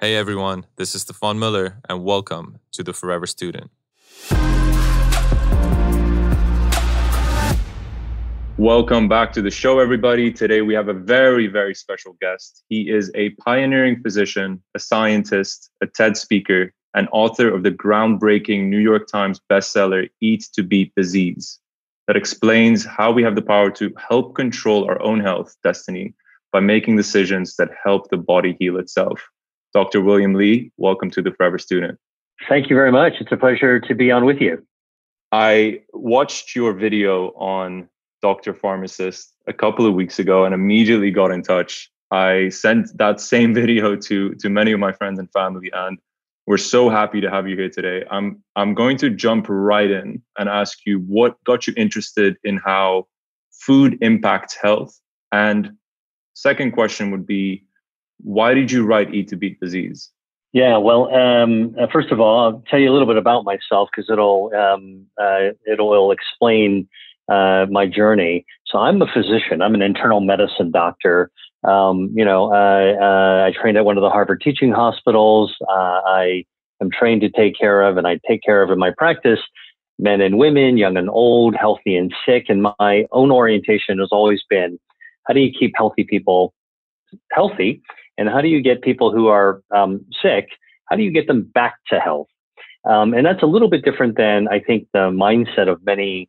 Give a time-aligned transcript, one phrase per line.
[0.00, 3.68] Hey everyone, this is Stephan Muller, and welcome to the Forever Student.
[8.56, 10.30] Welcome back to the show, everybody.
[10.30, 12.62] Today we have a very, very special guest.
[12.68, 18.68] He is a pioneering physician, a scientist, a TED speaker, and author of the groundbreaking
[18.68, 21.58] New York Times bestseller, Eat to Beat Disease,
[22.06, 26.14] that explains how we have the power to help control our own health destiny
[26.52, 29.28] by making decisions that help the body heal itself.
[29.74, 30.00] Dr.
[30.00, 31.98] William Li, welcome to the Forever Student.
[32.48, 33.14] Thank you very much.
[33.20, 34.64] It's a pleasure to be on with you.
[35.32, 37.88] I watched your video on
[38.22, 38.54] Dr.
[38.54, 41.90] Pharmacist a couple of weeks ago and immediately got in touch.
[42.10, 45.98] I sent that same video to to many of my friends and family and
[46.46, 48.06] we're so happy to have you here today.
[48.10, 52.56] I'm I'm going to jump right in and ask you what got you interested in
[52.56, 53.06] how
[53.52, 54.98] food impacts health
[55.30, 55.72] and
[56.32, 57.64] second question would be
[58.18, 60.10] why did you write Eat to Beat Disease?
[60.52, 63.90] Yeah, well, um, uh, first of all, I'll tell you a little bit about myself
[63.94, 66.88] because it'll um, uh, it'll explain
[67.30, 68.46] uh, my journey.
[68.66, 69.60] So I'm a physician.
[69.60, 71.30] I'm an internal medicine doctor.
[71.64, 75.54] Um, you know, uh, I trained at one of the Harvard teaching hospitals.
[75.68, 76.44] Uh, I
[76.80, 79.40] am trained to take care of, and I take care of in my practice
[79.98, 82.46] men and women, young and old, healthy and sick.
[82.48, 84.78] And my own orientation has always been,
[85.26, 86.54] how do you keep healthy people
[87.32, 87.82] healthy,
[88.18, 90.48] and how do you get people who are um, sick?
[90.86, 92.26] How do you get them back to health?
[92.84, 96.28] Um, and that's a little bit different than I think the mindset of many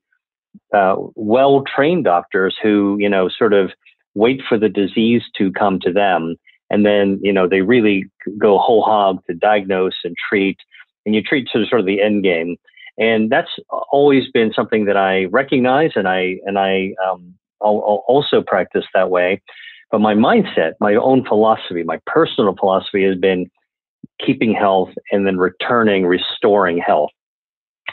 [0.74, 3.72] uh, well trained doctors who, you know, sort of
[4.16, 6.36] wait for the disease to come to them.
[6.70, 8.06] And then, you know, they really
[8.38, 10.58] go whole hog to diagnose and treat.
[11.06, 12.58] And you treat to sort of the end game.
[12.98, 13.50] And that's
[13.92, 18.86] always been something that I recognize and I, and I um, I'll, I'll also practice
[18.94, 19.42] that way.
[19.92, 23.50] But my mindset, my own philosophy, my personal philosophy has been
[24.24, 27.10] keeping health and then returning, restoring health.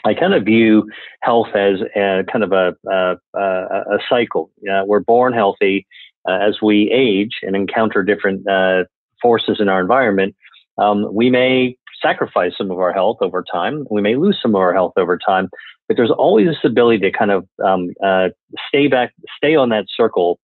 [0.05, 0.89] I kind of view
[1.21, 4.51] health as a, kind of a, a, a cycle.
[4.69, 5.87] Uh, we're born healthy.
[6.27, 8.83] Uh, as we age and encounter different uh,
[9.21, 10.35] forces in our environment,
[10.77, 13.85] um, we may sacrifice some of our health over time.
[13.89, 15.49] We may lose some of our health over time,
[15.87, 18.29] but there's always this ability to kind of um, uh,
[18.67, 20.39] stay back, stay on that circle.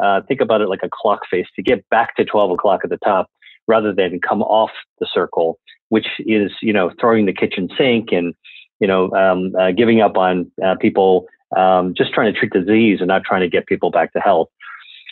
[0.00, 2.90] Uh, think about it like a clock face to get back to 12 o'clock at
[2.90, 3.28] the top
[3.66, 4.70] rather than come off
[5.00, 8.34] the circle, which is, you know, throwing the kitchen sink and
[8.80, 11.26] you know, um, uh, giving up on uh, people
[11.56, 14.48] um, just trying to treat disease and not trying to get people back to health.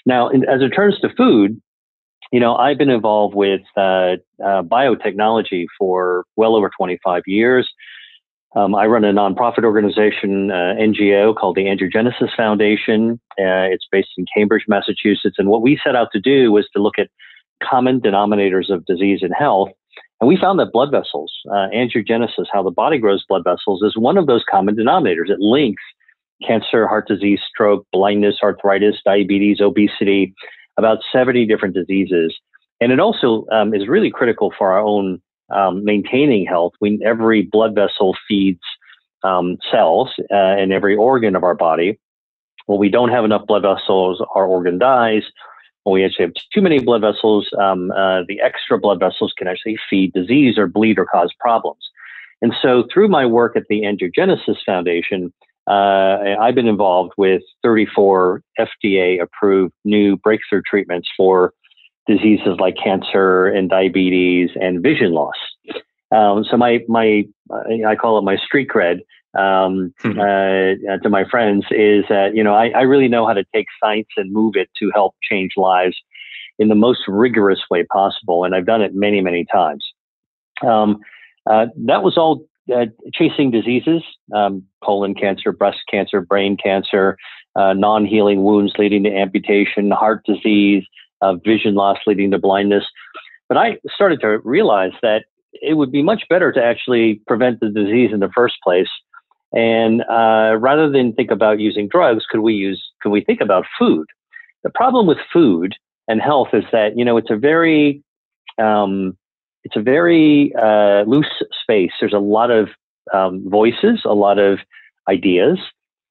[0.04, 1.60] Now, in, as it turns to food,
[2.32, 7.68] you know, I've been involved with uh, uh biotechnology for well over 25 years.
[8.54, 13.20] Um, I run a nonprofit organization, uh, NGO, called the Angiogenesis Foundation.
[13.32, 15.36] Uh, it's based in Cambridge, Massachusetts.
[15.38, 17.08] And what we set out to do was to look at
[17.62, 19.70] common denominators of disease and health
[20.20, 23.96] and we found that blood vessels, uh, angiogenesis, how the body grows blood vessels, is
[23.96, 25.28] one of those common denominators.
[25.28, 25.82] It links
[26.46, 30.34] cancer, heart disease, stroke, blindness, arthritis, diabetes, obesity,
[30.78, 32.34] about 70 different diseases.
[32.80, 35.20] And it also um, is really critical for our own
[35.50, 36.72] um, maintaining health.
[36.80, 38.62] We, every blood vessel feeds
[39.22, 41.98] um, cells uh, in every organ of our body.
[42.66, 45.22] When we don't have enough blood vessels, our organ dies
[45.86, 49.46] when we actually have too many blood vessels, um, uh, the extra blood vessels can
[49.46, 51.78] actually feed disease or bleed or cause problems.
[52.42, 55.32] And so, through my work at the Angiogenesis Foundation,
[55.68, 61.54] uh, I've been involved with 34 FDA approved new breakthrough treatments for
[62.06, 65.36] diseases like cancer and diabetes and vision loss.
[66.14, 67.24] Um, so my my
[67.86, 69.00] I call it my street cred
[69.36, 70.18] um, hmm.
[70.18, 73.66] uh, to my friends is that you know I, I, really know how to take
[73.82, 75.96] science and move it to help change lives
[76.58, 79.84] in the most rigorous way possible, and I've done it many many times.
[80.64, 81.00] Um,
[81.50, 84.02] uh, that was all uh, chasing diseases:
[84.34, 87.18] um, colon cancer, breast cancer, brain cancer,
[87.56, 90.84] uh, non-healing wounds leading to amputation, heart disease,
[91.22, 92.84] uh, vision loss leading to blindness.
[93.48, 97.70] But I started to realize that it would be much better to actually prevent the
[97.70, 98.88] disease in the first place
[99.52, 102.84] and uh, rather than think about using drugs, could we use?
[103.00, 104.06] Could we think about food?
[104.64, 105.74] The problem with food
[106.08, 108.02] and health is that you know it's a very
[108.58, 109.16] um,
[109.64, 111.92] it's a very uh, loose space.
[112.00, 112.68] There's a lot of
[113.14, 114.58] um, voices, a lot of
[115.08, 115.58] ideas,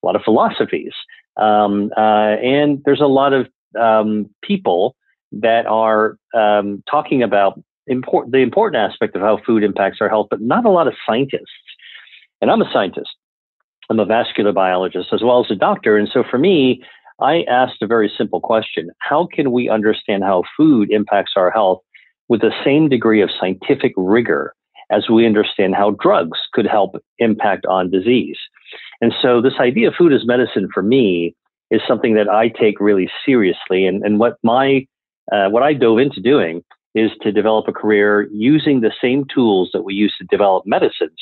[0.01, 0.93] a lot of philosophies,
[1.37, 4.95] um, uh, and there's a lot of um, people
[5.31, 10.27] that are um, talking about important the important aspect of how food impacts our health,
[10.29, 11.43] but not a lot of scientists.
[12.41, 13.15] And I'm a scientist.
[13.89, 15.97] I'm a vascular biologist as well as a doctor.
[15.97, 16.83] And so for me,
[17.21, 21.81] I asked a very simple question How can we understand how food impacts our health
[22.27, 24.55] with the same degree of scientific rigor
[24.91, 28.37] as we understand how drugs could help impact on disease.
[29.01, 31.35] And so, this idea of food as medicine for me
[31.71, 33.85] is something that I take really seriously.
[33.85, 34.87] And, and what my
[35.31, 36.63] uh, what I dove into doing
[36.93, 41.17] is to develop a career using the same tools that we use to develop medicines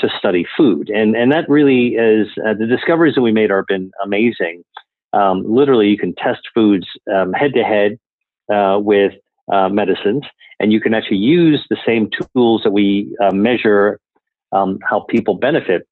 [0.00, 0.90] to study food.
[0.90, 4.62] And and that really is uh, the discoveries that we made are been amazing.
[5.12, 7.98] Um, literally, you can test foods head to head
[8.82, 9.12] with
[9.52, 10.24] uh, medicines,
[10.58, 14.00] and you can actually use the same tools that we uh, measure
[14.52, 15.86] um, how people benefit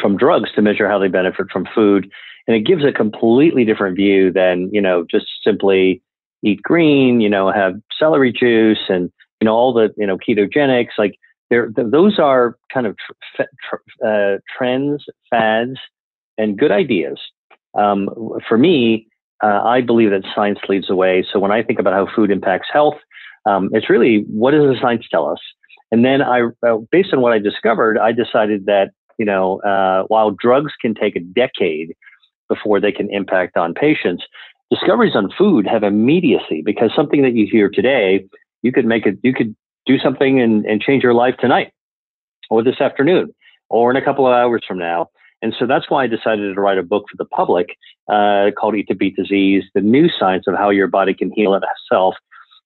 [0.00, 2.10] from drugs to measure how they benefit from food.
[2.46, 6.02] And it gives a completely different view than, you know, just simply
[6.42, 9.10] eat green, you know, have celery juice and,
[9.40, 10.96] you know, all the, you know, ketogenics.
[10.98, 11.16] Like
[11.50, 12.96] there, those are kind of
[13.36, 15.78] tr- tr- uh, trends, fads,
[16.38, 17.18] and good ideas.
[17.76, 18.08] Um,
[18.48, 19.08] for me,
[19.42, 21.24] uh, I believe that science leads the way.
[21.30, 22.96] So when I think about how food impacts health,
[23.44, 25.38] um, it's really what does the science tell us?
[25.92, 30.04] And then I, uh, based on what I discovered, I decided that you know uh,
[30.08, 31.94] while drugs can take a decade
[32.48, 34.24] before they can impact on patients,
[34.70, 38.26] discoveries on food have immediacy because something that you hear today,
[38.62, 39.54] you could make it, you could
[39.86, 41.72] do something and, and change your life tonight,
[42.50, 43.34] or this afternoon,
[43.70, 45.08] or in a couple of hours from now.
[45.42, 47.76] And so that's why I decided to write a book for the public
[48.08, 51.54] uh, called Eat to Beat Disease, the new science of how your body can heal
[51.54, 52.14] itself.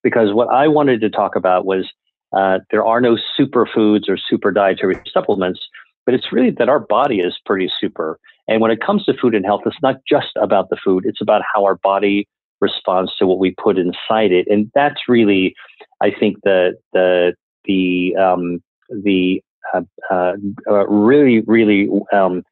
[0.03, 1.91] Because what I wanted to talk about was
[2.35, 5.61] uh, there are no superfoods or super dietary supplements,
[6.07, 8.19] but it's really that our body is pretty super.
[8.49, 11.21] And when it comes to food and health, it's not just about the food, it's
[11.21, 12.27] about how our body
[12.61, 14.47] responds to what we put inside it.
[14.49, 15.55] And that's really,
[16.03, 17.35] I think, the, the,
[17.65, 19.43] the, um, the
[19.73, 20.33] uh, uh,
[20.69, 22.43] uh really, really um,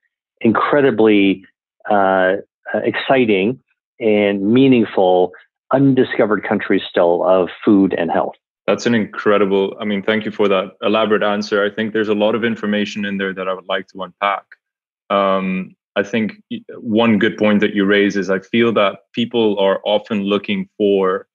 [0.41, 1.45] incredibly
[1.91, 2.37] uh,
[2.75, 3.59] uh, exciting
[4.01, 5.33] and meaningful
[5.73, 8.35] undiscovered country still of food and health.
[8.67, 11.65] That's an incredible, I mean, thank you for that elaborate answer.
[11.65, 14.45] I think there's a lot of information in there that I would like to unpack.
[15.09, 16.41] Um, I think
[16.79, 21.27] one good point that you raise is I feel that people are often looking for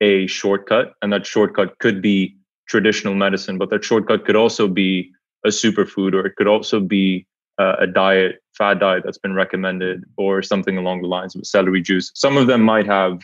[0.00, 2.36] a shortcut, and that shortcut could be
[2.68, 5.12] traditional medicine, but that shortcut could also be
[5.44, 7.26] a superfood, or it could also be
[7.58, 11.80] uh, a diet, fad diet that's been recommended, or something along the lines of celery
[11.80, 12.10] juice.
[12.14, 13.20] Some of them might have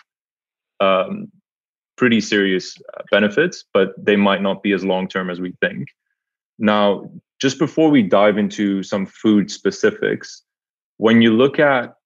[0.79, 1.29] um,
[1.96, 5.88] pretty serious uh, benefits, but they might not be as long term as we think.
[6.58, 7.11] Now,
[7.41, 10.43] just before we dive into some food specifics,
[10.99, 11.96] when you look at,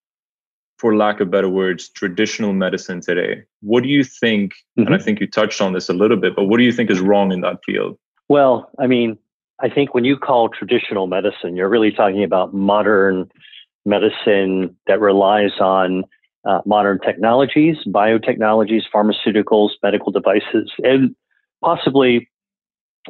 [0.78, 4.52] for lack of better words, traditional medicine today, what do you think?
[4.52, 4.82] Mm-hmm.
[4.82, 5.04] And I mm-hmm.
[5.04, 7.32] think you touched on this a little bit, but what do you think is wrong
[7.32, 7.98] in that field?
[8.28, 9.18] Well, I mean,
[9.60, 13.30] I think when you call traditional medicine, you're really talking about modern
[13.84, 16.04] medicine that relies on
[16.44, 21.16] uh, modern technologies, biotechnologies, pharmaceuticals, medical devices, and
[21.62, 22.28] possibly,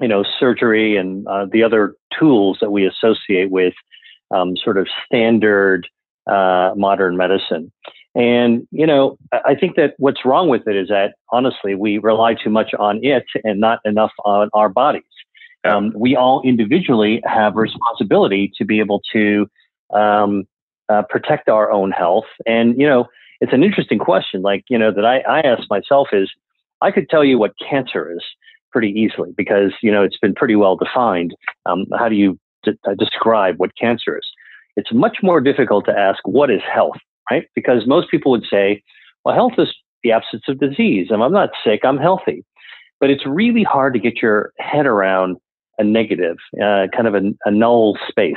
[0.01, 3.75] you know, surgery and uh, the other tools that we associate with
[4.31, 5.87] um, sort of standard
[6.27, 7.73] uh, modern medicine.
[8.15, 12.35] And, you know, I think that what's wrong with it is that honestly, we rely
[12.35, 15.05] too much on it and not enough on our bodies
[15.65, 19.47] um, we all individually have responsibility to be able to
[19.93, 20.47] um,
[20.89, 22.27] uh, protect our own health.
[22.47, 23.07] And, you know,
[23.41, 26.31] it's an interesting question, like, you know, that I, I ask myself is
[26.81, 28.23] I could tell you what cancer is
[28.71, 31.35] pretty easily because, you know, it's been pretty well defined.
[31.67, 34.27] Um, how do you d- uh, describe what cancer is?
[34.77, 36.99] It's much more difficult to ask what is health,
[37.31, 37.47] right?
[37.55, 38.83] Because most people would say,
[39.25, 41.09] well, health is the absence of disease.
[41.11, 42.45] And I'm not sick, I'm healthy.
[43.01, 45.37] But it's really hard to get your head around
[45.79, 48.35] a negative, uh, kind of a, a null space,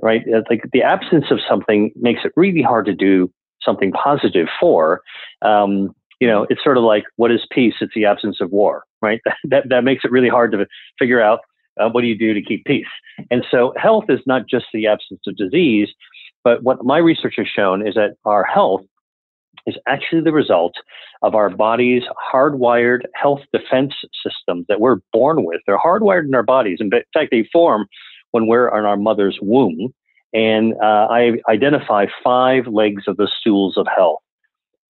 [0.00, 0.22] right?
[0.48, 3.30] Like the absence of something makes it really hard to do
[3.62, 5.02] something positive for.
[5.42, 7.74] Um, you know, it's sort of like what is peace?
[7.80, 9.20] It's the absence of war, right?
[9.44, 10.66] that that makes it really hard to
[10.98, 11.40] figure out
[11.78, 12.86] uh, what do you do to keep peace.
[13.30, 15.88] And so, health is not just the absence of disease,
[16.44, 18.82] but what my research has shown is that our health
[19.66, 20.74] is actually the result
[21.22, 25.60] of our body's hardwired health defense systems that we're born with.
[25.66, 26.78] They're hardwired in our bodies.
[26.80, 27.86] In fact, they form
[28.30, 29.92] when we're in our mother's womb.
[30.32, 34.20] And uh, I identify five legs of the stools of health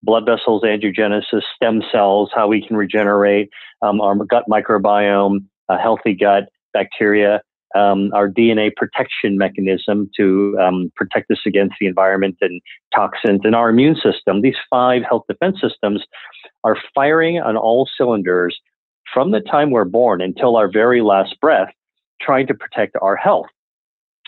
[0.02, 3.50] blood vessels, angiogenesis, stem cells, how we can regenerate,
[3.82, 7.42] um, our gut microbiome, a healthy gut, bacteria,
[7.74, 12.60] um, our DNA protection mechanism to um, protect us against the environment and
[12.94, 14.42] toxins, and our immune system.
[14.42, 16.04] These five health defense systems
[16.64, 18.58] are firing on all cylinders
[19.12, 21.72] from the time we're born until our very last breath,
[22.20, 23.46] trying to protect our health.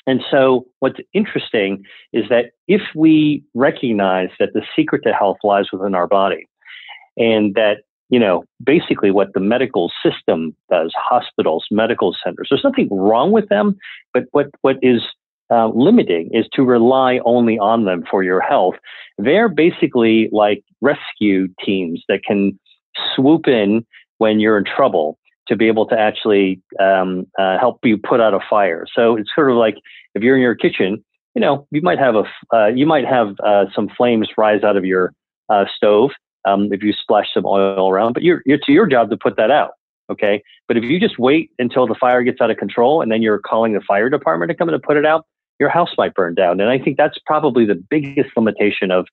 [0.07, 5.67] And so, what's interesting is that if we recognize that the secret to health lies
[5.73, 6.49] within our body,
[7.17, 7.83] and that
[8.13, 12.49] you know, basically what the medical system does, hospitals, medical centers.
[12.51, 13.75] There's nothing wrong with them,
[14.13, 15.01] but what, what is
[15.51, 18.75] uh, limiting is to rely only on them for your health.
[19.17, 22.59] They're basically like rescue teams that can
[23.17, 23.87] swoop in
[24.19, 28.35] when you're in trouble to be able to actually um, uh, help you put out
[28.35, 28.85] a fire.
[28.95, 29.77] So it's sort of like
[30.15, 31.03] if you're in your kitchen,
[31.35, 34.77] you know, you might have a uh, you might have uh, some flames rise out
[34.77, 35.15] of your
[35.49, 36.11] uh, stove
[36.45, 39.51] um, if you splash some oil around, but you're, it's your job to put that
[39.51, 39.73] out.
[40.11, 40.43] Okay.
[40.69, 43.39] But if you just wait until the fire gets out of control and then you're
[43.39, 45.25] calling the fire department to come in and put it out,
[45.59, 46.61] your house might burn down.
[46.61, 49.07] And I think that's probably the biggest limitation of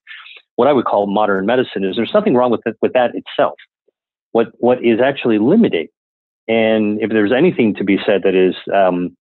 [0.56, 3.54] what I would call modern medicine is there's nothing wrong with it, with that itself.
[4.32, 5.88] What what is actually limiting,
[6.46, 9.16] and if there's anything to be said that is um,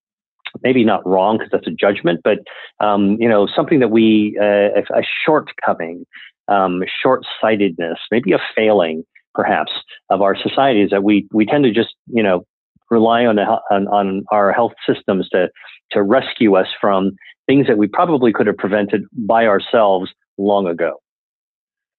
[0.61, 2.39] maybe not wrong because that's a judgment, but
[2.79, 6.05] um, you know something that we uh, a shortcoming
[6.49, 9.03] um, short sightedness, maybe a failing
[9.33, 9.71] perhaps
[10.09, 12.45] of our society is that we, we tend to just, you know,
[12.89, 15.49] rely on, the, on, on our health systems to,
[15.91, 17.11] to rescue us from
[17.47, 20.99] things that we probably could have prevented by ourselves long ago.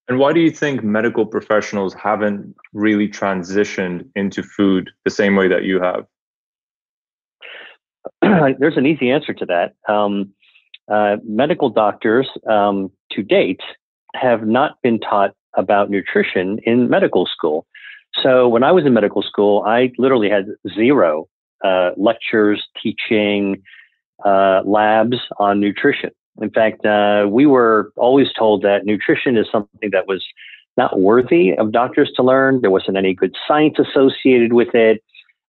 [0.08, 5.46] And why do you think medical professionals haven't really transitioned into food the same way
[5.46, 6.04] that you have?
[8.58, 9.74] There's an easy answer to that.
[9.92, 10.32] Um,
[10.90, 13.60] uh, medical doctors, um, to date,
[14.14, 17.66] have not been taught about nutrition in medical school.
[18.22, 21.28] So when I was in medical school, I literally had zero
[21.64, 23.62] uh, lectures, teaching,
[24.24, 26.10] uh, labs on nutrition.
[26.40, 30.24] In fact, uh, we were always told that nutrition is something that was
[30.76, 32.60] not worthy of doctors to learn.
[32.60, 35.02] There wasn't any good science associated with it.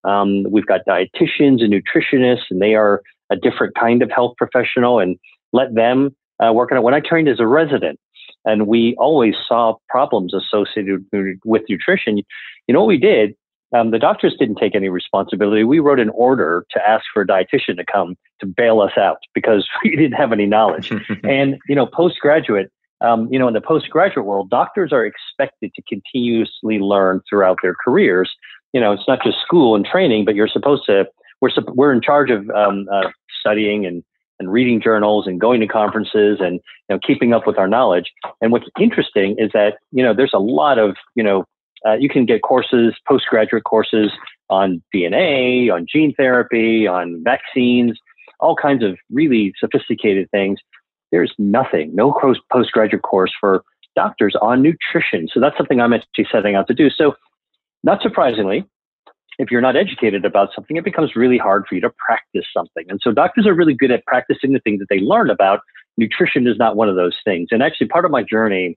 [0.03, 4.99] Um, we've got dietitians and nutritionists, and they are a different kind of health professional,
[4.99, 5.17] and
[5.53, 6.81] let them uh, work on it.
[6.81, 7.99] When I trained as a resident,
[8.45, 11.05] and we always saw problems associated
[11.45, 12.17] with nutrition.
[12.17, 13.35] You know what we did?
[13.73, 15.63] Um, the doctors didn't take any responsibility.
[15.63, 19.19] We wrote an order to ask for a dietitian to come to bail us out
[19.33, 20.91] because we didn't have any knowledge.
[21.23, 22.71] and you know, postgraduate,
[23.01, 27.75] um, you know, in the postgraduate world, doctors are expected to continuously learn throughout their
[27.83, 28.31] careers.
[28.73, 31.05] You know, it's not just school and training, but you're supposed to.
[31.39, 34.03] We're we're in charge of um, uh, studying and
[34.41, 38.11] and reading journals and going to conferences and you know keeping up with our knowledge.
[38.41, 41.45] And what's interesting is that you know there's a lot of you know
[41.85, 44.11] uh, you can get courses, postgraduate courses
[44.49, 47.97] on DNA, on gene therapy, on vaccines,
[48.39, 50.59] all kinds of really sophisticated things.
[51.11, 52.13] There's nothing, no
[52.51, 53.63] postgraduate course for
[53.95, 55.27] doctors on nutrition.
[55.31, 56.89] So that's something I'm actually setting out to do.
[56.89, 57.15] So,
[57.83, 58.65] not surprisingly,
[59.41, 62.85] if you're not educated about something, it becomes really hard for you to practice something.
[62.89, 65.61] And so doctors are really good at practicing the things that they learn about.
[65.97, 67.47] Nutrition is not one of those things.
[67.51, 68.75] And actually, part of my journey,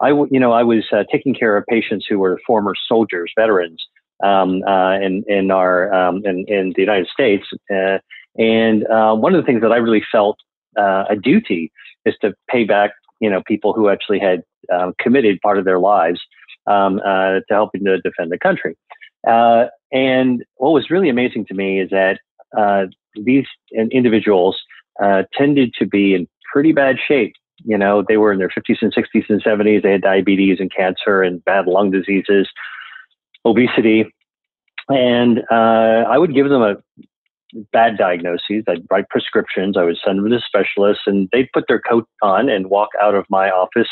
[0.00, 3.80] I, you know, I was uh, taking care of patients who were former soldiers, veterans,
[4.22, 7.46] um, uh, in in our um, in, in the United States.
[7.72, 7.98] Uh,
[8.36, 10.38] and uh, one of the things that I really felt
[10.76, 11.70] uh, a duty
[12.04, 12.90] is to pay back,
[13.20, 16.20] you know, people who actually had uh, committed part of their lives
[16.66, 18.76] um, to helping to defend the country.
[19.26, 22.20] Uh, and what was really amazing to me is that
[22.56, 23.46] uh, these
[23.90, 24.58] individuals
[25.02, 27.34] uh, tended to be in pretty bad shape.
[27.64, 29.82] You know, they were in their 50s and 60s and 70s.
[29.82, 32.48] They had diabetes and cancer and bad lung diseases,
[33.44, 34.06] obesity.
[34.88, 36.76] And uh, I would give them a
[37.72, 38.64] bad diagnoses.
[38.68, 39.76] I'd write prescriptions.
[39.76, 43.14] I would send them to specialists, and they'd put their coat on and walk out
[43.14, 43.88] of my office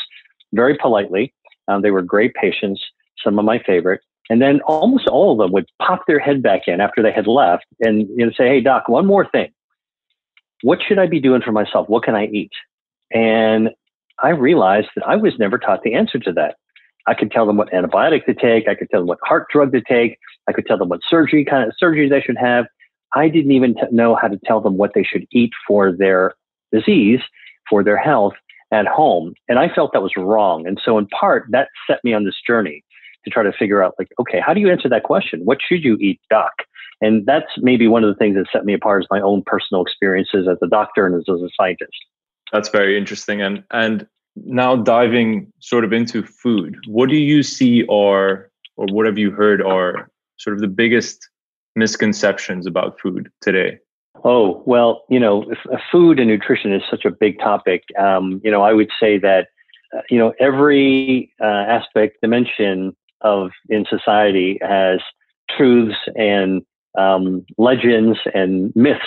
[0.53, 1.33] very politely.
[1.67, 2.81] Um, they were great patients,
[3.23, 4.01] some of my favorite.
[4.29, 7.27] And then almost all of them would pop their head back in after they had
[7.27, 9.49] left and you know, say, Hey, doc, one more thing.
[10.61, 11.89] What should I be doing for myself?
[11.89, 12.51] What can I eat?
[13.11, 13.69] And
[14.21, 16.55] I realized that I was never taught the answer to that.
[17.07, 18.67] I could tell them what antibiotic to take.
[18.67, 20.17] I could tell them what heart drug to take.
[20.47, 22.65] I could tell them what surgery kind of surgery they should have.
[23.15, 26.35] I didn't even t- know how to tell them what they should eat for their
[26.71, 27.21] disease,
[27.69, 28.33] for their health
[28.71, 29.33] at home.
[29.47, 30.67] And I felt that was wrong.
[30.67, 32.83] And so in part, that set me on this journey
[33.25, 35.41] to try to figure out like, okay, how do you answer that question?
[35.43, 36.53] What should you eat, doc?
[37.01, 39.81] And that's maybe one of the things that set me apart is my own personal
[39.81, 41.97] experiences as a doctor and as, as a scientist.
[42.51, 43.41] That's very interesting.
[43.41, 49.05] And and now diving sort of into food, what do you see are or what
[49.05, 51.29] have you heard are sort of the biggest
[51.75, 53.77] misconceptions about food today?
[54.23, 55.45] Oh, well, you know,
[55.91, 57.83] food and nutrition is such a big topic.
[57.97, 59.47] Um, you know, I would say that,
[59.95, 64.99] uh, you know, every uh, aspect, dimension of in society has
[65.55, 66.61] truths and
[66.97, 69.01] um, legends and myths.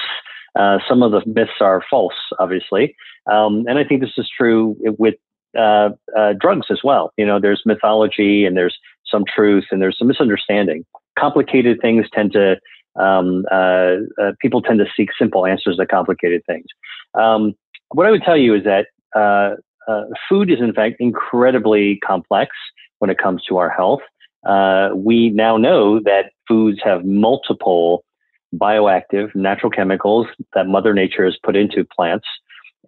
[0.59, 2.95] Uh, some of the myths are false, obviously,
[3.31, 5.15] um, and I think this is true with
[5.59, 7.13] uh, uh, drugs as well.
[7.17, 8.77] You know, there's mythology and there's
[9.07, 10.85] some truth and there's some misunderstanding.
[11.19, 12.57] Complicated things tend to
[13.01, 16.67] um, uh, uh, people tend to seek simple answers to complicated things.
[17.15, 17.55] Um,
[17.91, 19.57] what I would tell you is that uh,
[20.29, 22.53] food is in fact incredibly complex
[23.03, 24.01] when it comes to our health.
[24.47, 28.05] Uh, we now know that foods have multiple
[28.55, 32.27] bioactive natural chemicals that Mother Nature has put into plants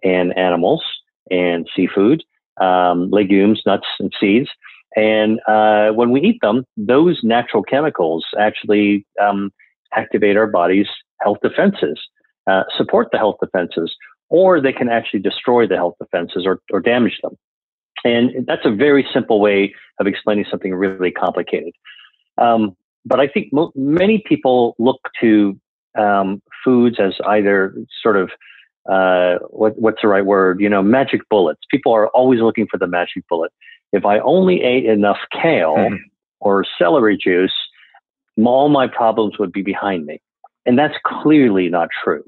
[0.03, 0.81] and animals
[1.29, 2.23] and seafood,
[2.61, 4.49] um, legumes, nuts, and seeds.
[4.95, 9.51] And uh, when we eat them, those natural chemicals actually um,
[9.93, 10.87] activate our body's
[11.19, 11.99] health defenses,
[12.47, 13.93] uh, support the health defenses,
[14.29, 17.35] or they can actually destroy the health defenses or, or damage them.
[18.05, 21.73] And that's a very simple way of explaining something really complicated.
[22.37, 25.59] Um, but I think mo- many people look to
[25.97, 28.29] um, foods as either sort of
[28.89, 30.61] uh, what, what's the right word?
[30.61, 31.61] You know, magic bullets.
[31.71, 33.51] People are always looking for the magic bullet.
[33.91, 35.95] If I only ate enough kale mm-hmm.
[36.39, 37.53] or celery juice,
[38.43, 40.21] all my problems would be behind me.
[40.65, 42.23] And that's clearly not true.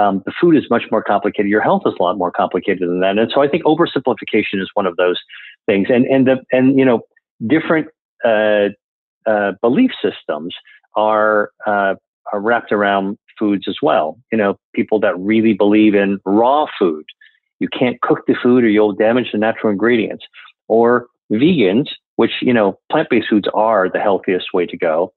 [0.00, 1.50] Um, the food is much more complicated.
[1.50, 3.18] Your health is a lot more complicated than that.
[3.18, 5.18] And so I think oversimplification is one of those
[5.66, 5.88] things.
[5.90, 7.00] And and the and you know
[7.46, 7.88] different
[8.24, 8.68] uh,
[9.26, 10.54] uh, belief systems
[10.96, 11.94] are uh,
[12.32, 14.18] are wrapped around foods as well.
[14.30, 17.04] You know, people that really believe in raw food.
[17.58, 20.24] You can't cook the food or you'll damage the natural ingredients.
[20.68, 25.12] Or vegans, which, you know, plant based foods are the healthiest way to go.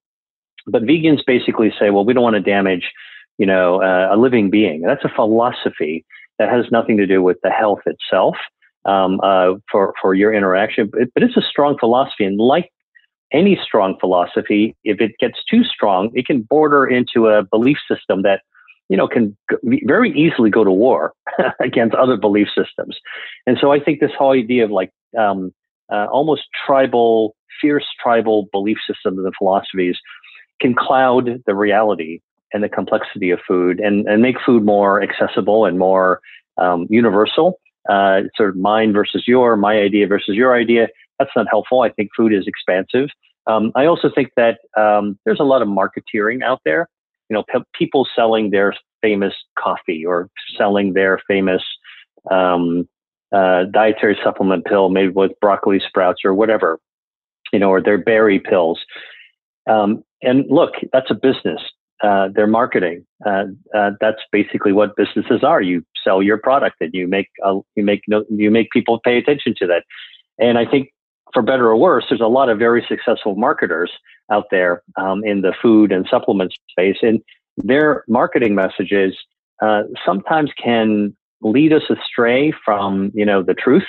[0.66, 2.92] But vegans basically say, well, we don't want to damage,
[3.38, 4.82] you know, uh, a living being.
[4.82, 6.06] That's a philosophy
[6.40, 8.36] that has nothing to do with the health itself
[8.86, 10.90] um, uh, for for your interaction.
[10.92, 12.70] But, but it's a strong philosophy, and like
[13.32, 18.22] any strong philosophy, if it gets too strong, it can border into a belief system
[18.22, 18.42] that
[18.90, 21.14] you know can very easily go to war
[21.60, 22.98] against other belief systems.
[23.48, 25.52] And so I think this whole idea of like um,
[25.92, 29.98] uh, almost tribal, fierce tribal belief systems and philosophies
[30.62, 32.20] can cloud the reality
[32.54, 36.22] and the complexity of food and, and make food more accessible and more
[36.58, 37.60] um, universal.
[37.90, 40.88] Uh, sort of mine versus your, my idea versus your idea.
[41.20, 41.82] That's not helpful.
[41.82, 43.10] I think food is expansive.
[43.46, 46.88] Um, I also think that um, there's a lot of marketeering out there.
[47.30, 51.62] You know, pe- people selling their famous coffee or selling their famous
[52.32, 52.88] um,
[53.34, 56.80] uh, dietary supplement pill made with broccoli sprouts or whatever,
[57.52, 58.80] you know, or their berry pills.
[59.70, 61.62] Um, and look, that's a business.
[62.04, 63.06] Uh, they're marketing.
[63.26, 65.62] Uh, uh, that's basically what businesses are.
[65.62, 69.68] You sell your product, and you make you make you make people pay attention to
[69.68, 69.84] that.
[70.38, 70.90] And I think,
[71.34, 73.90] for better or worse, there's a lot of very successful marketers
[74.30, 77.22] out there um, in the food and supplement space, and
[77.56, 79.16] their marketing messages
[79.62, 83.88] uh, sometimes can lead us astray from you know the truth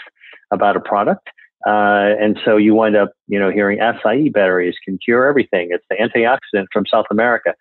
[0.53, 1.31] about a product.
[1.67, 5.69] Uh, and so you wind up, you know, hearing acai berries can cure everything.
[5.71, 7.55] It's the antioxidant from South America.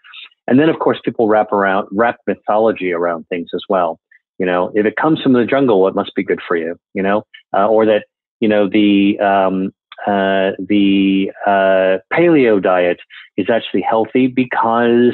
[0.48, 4.00] And then, of course, people wrap around, wrap mythology around things as well.
[4.40, 7.02] You know, if it comes from the jungle, it must be good for you, you
[7.02, 7.24] know,
[7.56, 8.06] uh, or that,
[8.40, 9.72] you know, the, um,
[10.06, 12.98] uh, the uh, paleo diet
[13.38, 15.14] is actually healthy because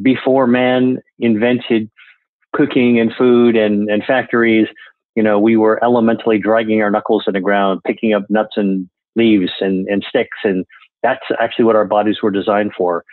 [0.00, 1.90] before man invented
[2.52, 4.66] cooking and food and, and factories,
[5.14, 8.88] you know, we were elementally dragging our knuckles in the ground, picking up nuts and
[9.14, 10.38] leaves and, and sticks.
[10.42, 10.64] And
[11.02, 13.04] that's actually what our bodies were designed for.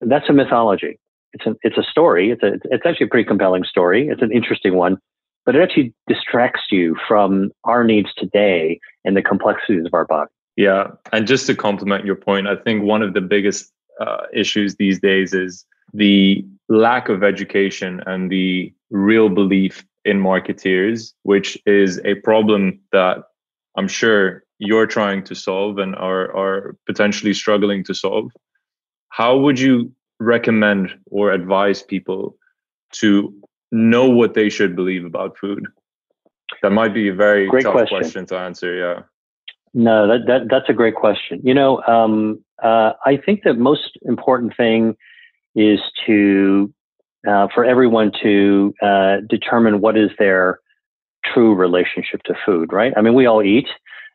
[0.00, 0.98] That's a mythology.
[1.32, 2.30] It's a, it's a story.
[2.30, 4.08] It's a, it's actually a pretty compelling story.
[4.08, 4.98] It's an interesting one,
[5.44, 10.30] but it actually distracts you from our needs today and the complexities of our body.
[10.56, 10.88] Yeah.
[11.12, 15.00] And just to complement your point, I think one of the biggest uh, issues these
[15.00, 22.14] days is the lack of education and the real belief in marketeers, which is a
[22.16, 23.18] problem that
[23.76, 28.32] I'm sure you're trying to solve and are, are potentially struggling to solve.
[29.10, 32.36] How would you recommend or advise people
[32.92, 33.34] to
[33.70, 35.66] know what they should believe about food?
[36.62, 37.98] That might be a very great tough question.
[37.98, 38.26] question.
[38.26, 38.74] to answer.
[38.74, 39.02] Yeah.
[39.74, 41.40] No, that, that that's a great question.
[41.44, 44.96] You know, um, uh, I think the most important thing
[45.54, 46.72] is to
[47.28, 50.60] uh, for everyone to uh, determine what is their
[51.24, 52.92] true relationship to food, right?
[52.96, 53.68] I mean, we all eat.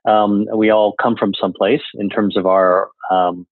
[0.05, 3.45] Um, we all come from someplace in terms of our um,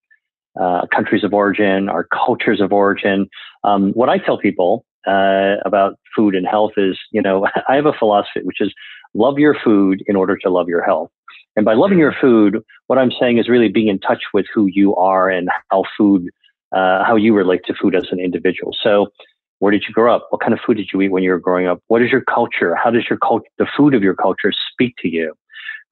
[0.59, 3.27] uh, countries of origin, our cultures of origin.
[3.63, 7.85] Um, what I tell people uh, about food and health is, you know, I have
[7.85, 8.73] a philosophy which is
[9.13, 11.09] love your food in order to love your health.
[11.55, 14.67] And by loving your food, what I'm saying is really being in touch with who
[14.67, 16.29] you are and how food,
[16.71, 18.73] uh, how you relate to food as an individual.
[18.81, 19.07] So
[19.59, 20.27] where did you grow up?
[20.29, 21.79] What kind of food did you eat when you were growing up?
[21.87, 22.75] What is your culture?
[22.75, 25.33] How does your culture, the food of your culture, speak to you?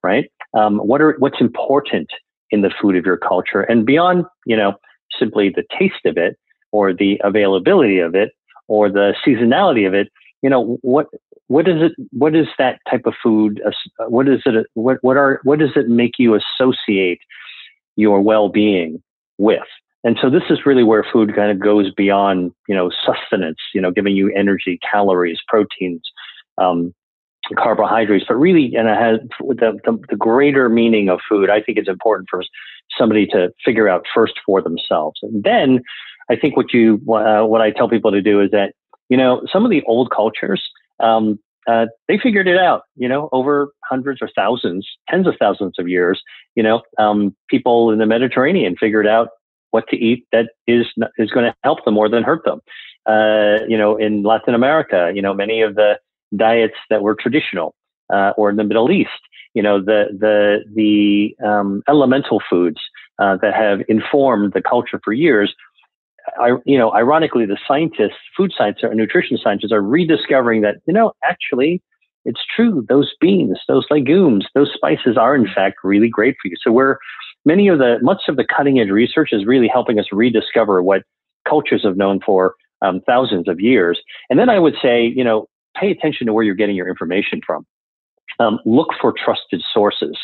[0.01, 0.31] Right?
[0.53, 2.09] Um, what are what's important
[2.51, 4.73] in the food of your culture and beyond, you know,
[5.17, 6.37] simply the taste of it
[6.71, 8.31] or the availability of it
[8.67, 10.09] or the seasonality of it.
[10.41, 11.07] You know, what
[11.47, 11.91] what is it?
[12.11, 13.61] What is that type of food?
[13.65, 14.55] Uh, uh, what is it?
[14.55, 17.19] Uh, what what are what does it make you associate
[17.95, 19.01] your well being
[19.37, 19.67] with?
[20.03, 23.81] And so this is really where food kind of goes beyond, you know, sustenance, you
[23.81, 26.01] know, giving you energy, calories, proteins,
[26.57, 26.93] um,
[27.55, 31.49] carbohydrates, but really, and it has the, the, the, greater meaning of food.
[31.49, 32.43] I think it's important for
[32.97, 35.19] somebody to figure out first for themselves.
[35.21, 35.81] And then
[36.29, 38.73] I think what you, uh, what I tell people to do is that,
[39.09, 40.61] you know, some of the old cultures,
[40.99, 45.75] um, uh, they figured it out, you know, over hundreds or thousands, tens of thousands
[45.77, 46.21] of years.
[46.55, 49.29] You know, um, people in the Mediterranean figured out
[49.71, 52.59] what to eat that is is going to help them more than hurt them.
[53.05, 55.99] Uh, you know, in Latin America, you know, many of the
[56.35, 57.75] diets that were traditional,
[58.11, 59.09] uh, or in the Middle East,
[59.53, 62.79] you know, the the the um, elemental foods
[63.19, 65.53] uh, that have informed the culture for years.
[66.39, 70.93] I, you know, ironically, the scientists, food scientists, or nutrition scientists are rediscovering that you
[70.93, 71.81] know actually
[72.25, 72.85] it's true.
[72.87, 76.55] Those beans, those legumes, those spices are in fact really great for you.
[76.61, 76.97] So we're
[77.45, 81.03] many of the much of the cutting edge research is really helping us rediscover what
[81.47, 83.99] cultures have known for um, thousands of years.
[84.29, 85.47] And then I would say, you know,
[85.79, 87.65] pay attention to where you're getting your information from.
[88.39, 90.17] Um, look for trusted sources.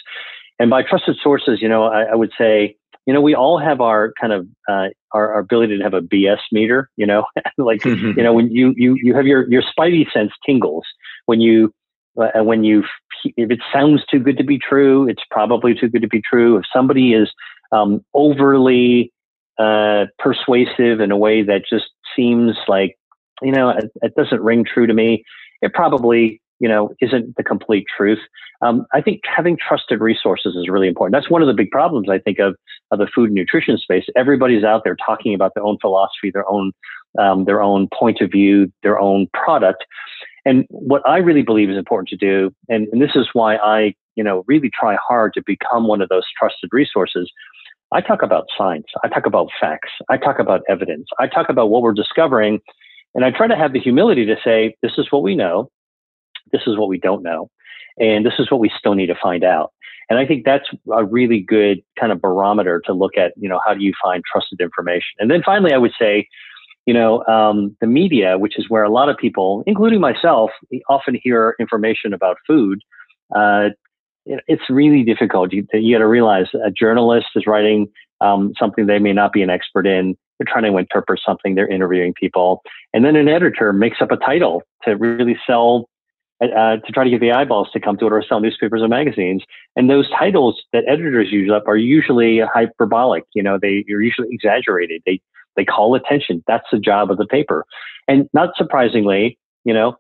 [0.59, 3.81] And by trusted sources, you know, I, I would say, you know, we all have
[3.81, 6.89] our kind of uh, our, our, ability to have a BS meter.
[6.95, 7.25] You know,
[7.57, 10.85] like you know when you you you have your your spidey sense tingles
[11.25, 11.71] when you
[12.19, 12.83] uh, when you
[13.23, 16.57] if it sounds too good to be true, it's probably too good to be true.
[16.57, 17.31] If somebody is
[17.71, 19.11] um, overly
[19.57, 22.97] uh, persuasive in a way that just seems like
[23.41, 25.23] you know it, it, doesn't ring true to me,
[25.61, 28.19] it probably you know isn't the complete truth.
[28.61, 31.13] Um, I think having trusted resources is really important.
[31.13, 32.55] That's one of the big problems I think of
[32.91, 34.05] of the food and nutrition space.
[34.15, 36.71] Everybody's out there talking about their own philosophy, their own
[37.19, 39.85] um, their own point of view, their own product,
[40.45, 43.95] and what I really believe is important to do, and, and this is why I,
[44.15, 47.31] you know, really try hard to become one of those trusted resources.
[47.91, 48.85] I talk about science.
[49.03, 49.89] I talk about facts.
[50.09, 51.07] I talk about evidence.
[51.19, 52.59] I talk about what we're discovering.
[53.15, 55.69] And I try to have the humility to say, this is what we know.
[56.51, 57.49] This is what we don't know.
[57.97, 59.71] And this is what we still need to find out.
[60.09, 63.59] And I think that's a really good kind of barometer to look at, you know,
[63.65, 65.15] how do you find trusted information?
[65.17, 66.27] And then finally, I would say,
[66.85, 70.51] you know, um, the media, which is where a lot of people, including myself,
[70.87, 72.79] often hear information about food.
[73.35, 73.69] Uh,
[74.25, 75.53] it's really difficult.
[75.53, 77.87] You, you got to realize a journalist is writing
[78.21, 80.15] um, something they may not be an expert in.
[80.37, 81.55] They're trying to interpret something.
[81.55, 82.61] They're interviewing people,
[82.93, 85.89] and then an editor makes up a title to really sell,
[86.41, 88.87] uh, to try to get the eyeballs to come to it, or sell newspapers or
[88.87, 89.43] magazines.
[89.75, 93.23] And those titles that editors use up are usually hyperbolic.
[93.33, 95.01] You know, they are usually exaggerated.
[95.05, 95.21] They
[95.55, 96.43] they call attention.
[96.47, 97.65] That's the job of the paper.
[98.07, 99.97] And not surprisingly, you know,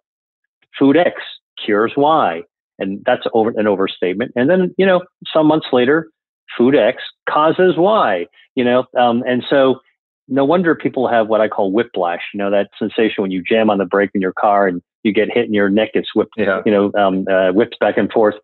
[0.77, 1.21] food X
[1.63, 2.43] cures Y.
[2.77, 4.33] And that's over an overstatement.
[4.35, 5.01] And then, you know,
[5.33, 6.09] some months later,
[6.57, 9.79] food X causes Y, you know, um, and so
[10.27, 13.69] no wonder people have what I call whiplash, you know, that sensation when you jam
[13.69, 16.33] on the brake in your car and you get hit and your neck gets whipped,
[16.37, 16.61] yeah.
[16.65, 18.35] you know, um, uh, whipped back and forth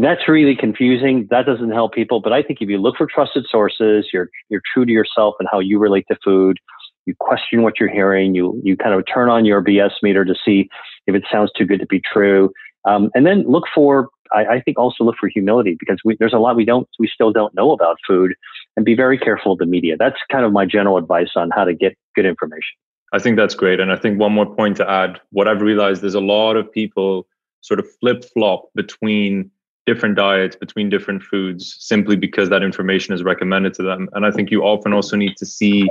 [0.00, 1.26] that's really confusing.
[1.30, 2.20] That doesn't help people.
[2.20, 5.48] But I think if you look for trusted sources, you're you're true to yourself and
[5.50, 6.58] how you relate to food.
[7.06, 8.34] You question what you're hearing.
[8.34, 10.68] You you kind of turn on your BS meter to see
[11.06, 12.50] if it sounds too good to be true.
[12.86, 16.32] Um, and then look for I, I, think also look for humility because we, there's
[16.32, 18.32] a lot we don't we still don't know about food,
[18.76, 19.96] and be very careful of the media.
[19.98, 22.76] That's kind of my general advice on how to get good information.
[23.12, 23.80] I think that's great.
[23.80, 26.70] And I think one more point to add: what I've realized is a lot of
[26.70, 27.26] people
[27.60, 29.50] sort of flip flop between
[29.86, 34.08] different diets between different foods simply because that information is recommended to them.
[34.12, 35.88] And I think you often also need to see,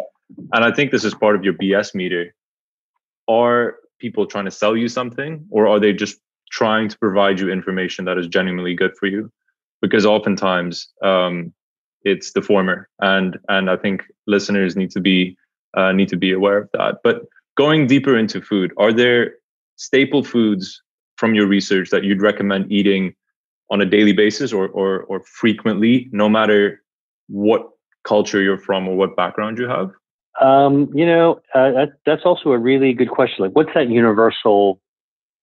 [0.53, 2.33] and I think this is part of your BS meter.
[3.27, 6.17] Are people trying to sell you something or are they just
[6.51, 9.31] trying to provide you information that is genuinely good for you?
[9.81, 11.53] Because oftentimes um,
[12.03, 15.37] it's the former, and and I think listeners need to be
[15.75, 16.97] uh, need to be aware of that.
[17.03, 17.23] But
[17.57, 19.33] going deeper into food, are there
[19.75, 20.81] staple foods
[21.17, 23.13] from your research that you'd recommend eating
[23.69, 26.81] on a daily basis or or or frequently, no matter
[27.27, 27.69] what
[28.03, 29.91] culture you're from or what background you have?
[30.41, 33.43] Um, you know, uh, that, that's also a really good question.
[33.43, 34.79] Like, what's that universal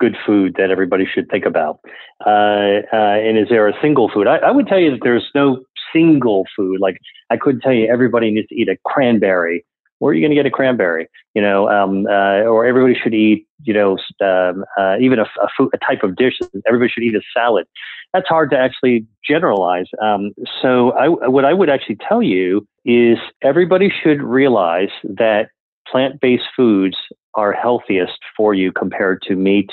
[0.01, 1.81] good food that everybody should think about?
[2.25, 4.27] Uh, uh, and is there a single food?
[4.27, 5.65] I, I, would tell you that there's no
[5.97, 6.81] single food.
[6.81, 6.99] Like,
[7.31, 9.65] I couldn't tell you everybody needs to eat a cranberry
[9.99, 11.09] where are you going to get a cranberry?
[11.35, 15.49] You know, um, uh, or everybody should eat, you know, um, uh, even a, a,
[15.57, 16.39] food, a type of dish.
[16.67, 17.67] Everybody should eat a salad.
[18.13, 19.87] that's hard to actually generalize.
[20.03, 25.49] Um, so, I, what I would actually tell you is everybody should realize that
[25.91, 26.97] plant based foods
[27.35, 29.71] are healthiest for you compared to meat,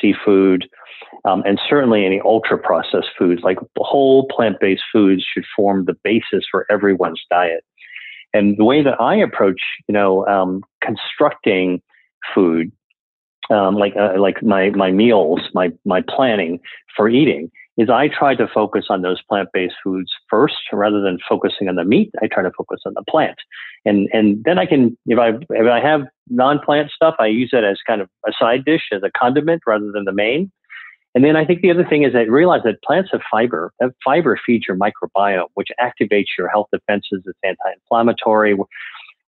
[0.00, 0.68] seafood,
[1.24, 3.42] um, and certainly any ultra processed foods.
[3.42, 7.64] Like whole plant based foods should form the basis for everyone's diet.
[8.34, 11.82] And the way that I approach, you know, um, constructing
[12.34, 12.72] food,
[13.50, 16.60] um, like uh, like my my meals, my my planning
[16.96, 21.68] for eating, is I try to focus on those plant-based foods first rather than focusing
[21.68, 22.10] on the meat.
[22.22, 23.38] I try to focus on the plant,
[23.84, 27.64] and and then I can if I if I have non-plant stuff, I use it
[27.64, 30.50] as kind of a side dish as a condiment rather than the main.
[31.14, 33.72] And then I think the other thing is that realize that plants have fiber.
[33.80, 37.22] That fiber feeds your microbiome, which activates your health defenses.
[37.26, 38.56] It's anti-inflammatory.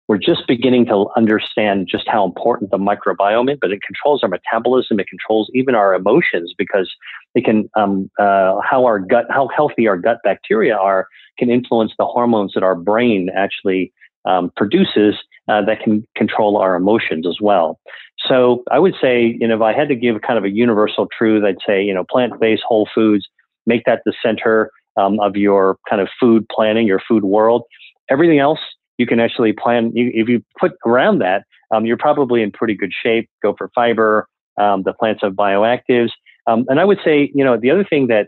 [0.09, 4.29] We're just beginning to understand just how important the microbiome is, but it controls our
[4.29, 4.99] metabolism.
[4.99, 6.91] It controls even our emotions because
[7.35, 11.93] it can um, uh, how our gut, how healthy our gut bacteria are, can influence
[11.99, 13.93] the hormones that our brain actually
[14.25, 15.13] um, produces
[15.47, 17.79] uh, that can control our emotions as well.
[18.27, 21.07] So I would say, you know, if I had to give kind of a universal
[21.15, 23.27] truth, I'd say, you know, plant-based whole foods,
[23.67, 27.61] make that the center um, of your kind of food planning, your food world.
[28.09, 28.59] Everything else
[28.99, 29.91] you can actually plan.
[29.95, 33.29] You, if you put around that, um, you're probably in pretty good shape.
[33.41, 34.27] Go for fiber.
[34.57, 36.11] Um, the plants have bioactives.
[36.45, 38.27] Um, and I would say, you know, the other thing that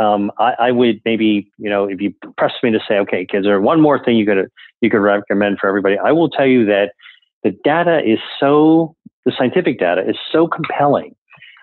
[0.00, 3.44] um, I, I, would maybe, you know, if you press me to say, okay, is
[3.44, 4.48] there one more thing you could
[4.80, 5.98] you could recommend for everybody?
[5.98, 6.92] I will tell you that
[7.44, 11.14] the data is so the scientific data is so compelling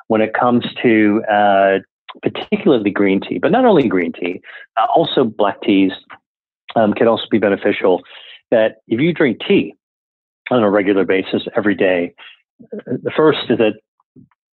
[0.08, 1.80] when it comes to uh,
[2.22, 4.42] particularly green tea, but not only green tea,
[4.78, 5.92] uh, also black teas
[6.76, 8.02] um, can also be beneficial.
[8.52, 9.74] That if you drink tea
[10.52, 12.14] on a regular basis every day,
[12.60, 13.74] the first is that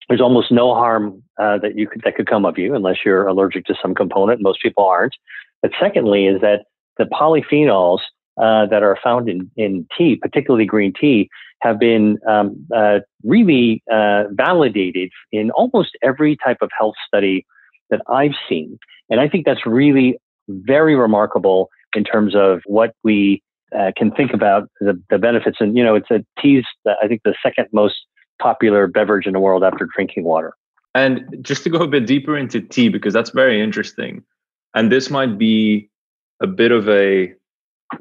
[0.07, 3.27] there's almost no harm uh, that you could, that could come of you unless you're
[3.27, 4.41] allergic to some component.
[4.41, 5.13] Most people aren't.
[5.61, 6.65] But secondly, is that
[6.97, 7.99] the polyphenols
[8.41, 11.29] uh, that are found in, in tea, particularly green tea,
[11.61, 17.45] have been um, uh, really uh, validated in almost every type of health study
[17.89, 18.79] that I've seen.
[19.09, 20.17] And I think that's really
[20.49, 23.41] very remarkable in terms of what we
[23.77, 25.57] uh, can think about the, the benefits.
[25.59, 26.65] And, you know, it's a tea's,
[27.01, 27.95] I think, the second most
[28.41, 30.53] popular beverage in the world after drinking water.
[30.93, 34.23] And just to go a bit deeper into tea, because that's very interesting.
[34.73, 35.89] And this might be
[36.41, 37.33] a bit of a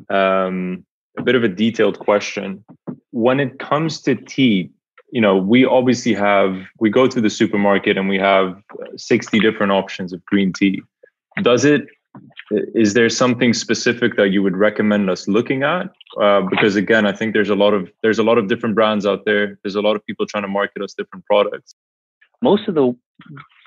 [0.09, 0.85] um,
[1.19, 2.65] a bit of a detailed question.
[3.11, 4.71] When it comes to tea,
[5.13, 8.61] you know, we obviously have we go to the supermarket and we have
[8.97, 10.83] 60 different options of green tea.
[11.43, 11.87] Does it
[12.51, 15.91] is there something specific that you would recommend us looking at?
[16.21, 19.07] Uh, because again i think there's a lot of there's a lot of different brands
[19.07, 19.59] out there.
[19.63, 21.75] There's a lot of people trying to market us different products.
[22.43, 22.89] Most of the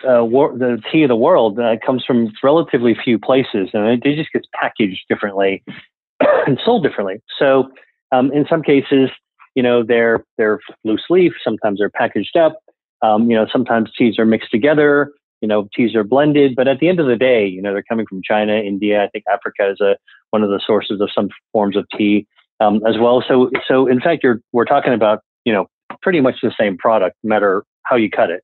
[0.04, 0.26] uh,
[0.58, 4.48] the tea of the world uh, comes from relatively few places and it just gets
[4.54, 5.64] packaged differently
[6.48, 7.22] and sold differently.
[7.40, 7.70] So
[8.12, 9.10] um, in some cases
[9.56, 12.60] you know they're they're loose leaf sometimes they're packaged up
[13.02, 15.12] um, you know sometimes teas are mixed together
[15.44, 17.84] you know, teas are blended, but at the end of the day, you know, they're
[17.84, 19.04] coming from China, India.
[19.04, 19.98] I think Africa is a
[20.30, 22.26] one of the sources of some forms of tea
[22.62, 23.22] um, as well.
[23.28, 25.68] So, so in fact, you're we're talking about you know
[26.02, 28.42] pretty much the same product, no matter how you cut it.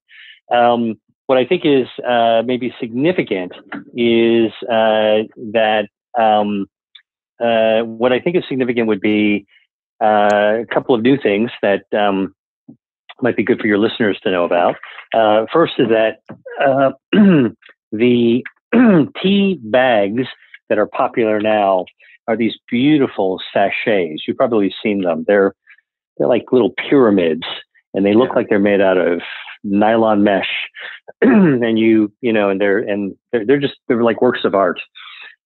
[0.54, 0.96] Um,
[1.28, 3.54] what I think is uh, maybe significant
[3.94, 5.88] is uh, that
[6.20, 6.68] um,
[7.40, 9.46] uh, what I think is significant would be
[10.04, 12.36] uh, a couple of new things that um,
[13.22, 14.76] might be good for your listeners to know about.
[15.14, 16.22] Uh, first is that
[16.64, 16.92] uh,
[17.92, 18.44] the
[19.22, 20.24] tea bags
[20.70, 21.86] that are popular now
[22.28, 24.24] are these beautiful sachets.
[24.28, 25.26] You've probably seen them.
[25.28, 25.54] They're
[26.18, 27.44] they're like little pyramids,
[27.94, 28.36] and they look yeah.
[28.36, 29.22] like they're made out of
[29.64, 30.50] nylon mesh.
[31.22, 34.80] and you you know, and they're and they're, they're just they're like works of art.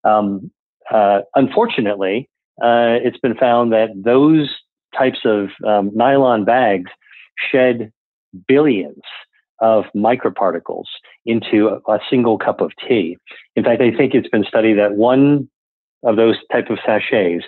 [0.05, 0.51] Um,
[0.91, 2.29] uh, unfortunately,
[2.61, 4.51] uh, it's been found that those
[4.97, 6.91] types of um, nylon bags
[7.37, 7.93] shed
[8.47, 9.03] billions
[9.61, 10.87] of microparticles
[11.25, 13.17] into a, single cup of tea.
[13.55, 15.49] In fact, I think it's been studied that one
[16.03, 17.45] of those type of sachets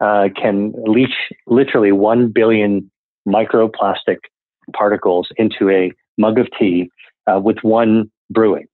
[0.00, 2.88] uh, can leach literally one billion
[3.26, 4.18] microplastic
[4.72, 6.88] particles into a mug of tea
[7.26, 8.66] uh, with one brewing.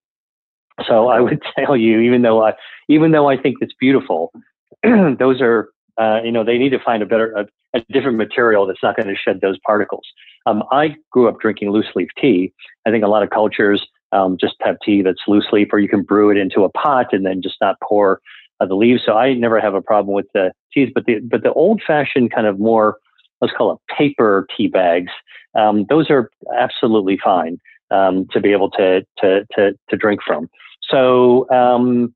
[0.86, 2.52] So I would tell you, even though I,
[2.88, 4.32] even though I think it's beautiful,
[4.82, 7.46] those are uh, you know, they need to find a better, a,
[7.78, 10.06] a different material that's not going to shed those particles.
[10.46, 12.52] Um, I grew up drinking loose leaf tea.
[12.86, 15.88] I think a lot of cultures um, just have tea that's loose leaf, or you
[15.88, 18.20] can brew it into a pot and then just not pour
[18.60, 19.02] uh, the leaves.
[19.04, 22.32] So I never have a problem with the teas, but the but the old fashioned
[22.32, 22.98] kind of more
[23.40, 25.10] let's call it paper tea bags.
[25.58, 27.58] Um, those are absolutely fine.
[27.92, 30.48] um, to be able to, to, to, to drink from.
[30.82, 32.14] So, um,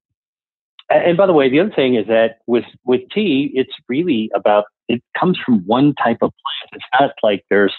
[0.89, 4.65] and by the way, the other thing is that with, with tea, it's really about,
[4.89, 6.73] it comes from one type of plant.
[6.73, 7.75] It's not like there's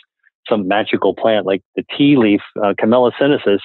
[0.50, 3.62] some magical plant like the tea leaf, uh, Camellia sinensis,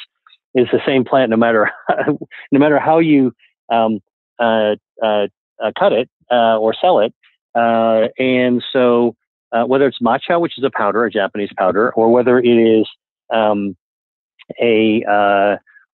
[0.55, 1.71] is the same plant no matter
[2.53, 3.33] no matter how you
[3.73, 4.01] um,
[4.39, 5.27] uh, uh,
[5.63, 7.15] uh cut it uh, or sell it.
[7.55, 9.15] Uh, and so,
[9.67, 12.87] whether it's matcha, which is a powder, a Japanese powder, or whether it is
[13.33, 13.77] um,
[14.61, 15.03] a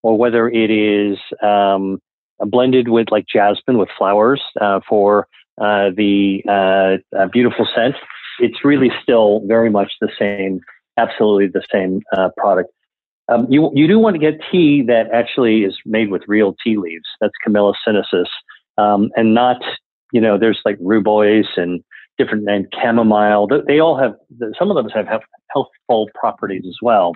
[0.02, 2.00] or whether it is um,
[2.40, 4.42] blended with like jasmine with flowers
[4.88, 5.26] for
[5.58, 7.00] the
[7.32, 7.96] beautiful scent,
[8.38, 10.60] it's really still very much the same
[10.98, 12.70] absolutely the same uh, product.
[13.28, 16.76] Um, you you do want to get tea that actually is made with real tea
[16.78, 17.04] leaves.
[17.20, 18.28] That's Camellia sinensis,
[18.78, 19.62] um, and not
[20.12, 21.82] you know there's like rooibos and
[22.16, 23.48] different and chamomile.
[23.66, 24.14] They all have
[24.58, 27.14] some of them have, have healthful properties as well,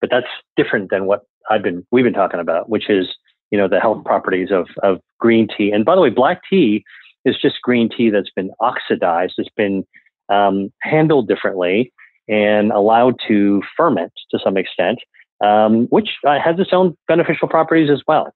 [0.00, 3.06] but that's different than what I've been we've been talking about, which is
[3.52, 5.70] you know the health properties of of green tea.
[5.70, 6.84] And by the way, black tea
[7.24, 9.34] is just green tea that's been oxidized.
[9.38, 9.84] It's been
[10.28, 11.92] um, handled differently
[12.32, 14.98] and allowed to ferment to some extent,
[15.44, 18.32] um, which uh, has its own beneficial properties as well.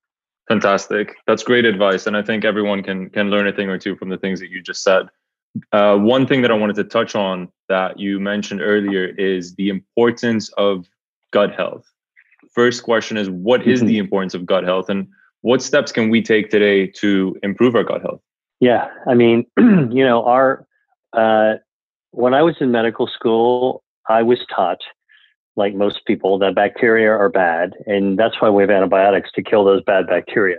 [0.49, 1.15] Fantastic.
[1.27, 4.11] That's great advice, and I think everyone can can learn a thing or two from
[4.11, 5.09] the things that you just said.
[5.73, 9.71] Uh, one thing that I wanted to touch on that you mentioned earlier is the
[9.71, 10.87] importance of
[11.33, 11.85] gut health.
[12.55, 13.89] First question is, what is mm-hmm.
[13.89, 15.09] the importance of gut health, and
[15.41, 18.21] what steps can we take today to improve our gut health?
[18.61, 20.67] Yeah, I mean, you know, our
[21.15, 21.55] uh,
[22.11, 24.81] when I was in medical school, I was taught,
[25.57, 29.65] like most people, that bacteria are bad, and that's why we have antibiotics to kill
[29.65, 30.59] those bad bacteria.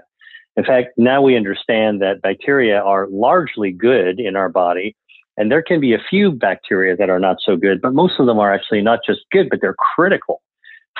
[0.55, 4.95] In fact, now we understand that bacteria are largely good in our body,
[5.37, 8.25] and there can be a few bacteria that are not so good, but most of
[8.25, 10.41] them are actually not just good, but they're critical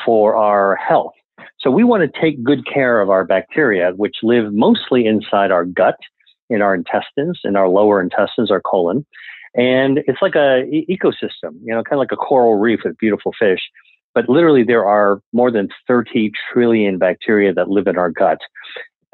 [0.05, 1.13] for our health.
[1.59, 5.65] So we want to take good care of our bacteria, which live mostly inside our
[5.65, 5.97] gut,
[6.49, 9.05] in our intestines, in our lower intestines, our colon.
[9.57, 12.97] And it's like a e- ecosystem, you know, kind of like a coral reef with
[12.97, 13.59] beautiful fish.
[14.13, 18.39] But literally, there are more than 30 trillion bacteria that live in our gut.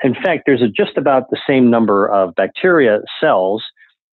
[0.03, 3.63] In fact, there's a, just about the same number of bacteria cells,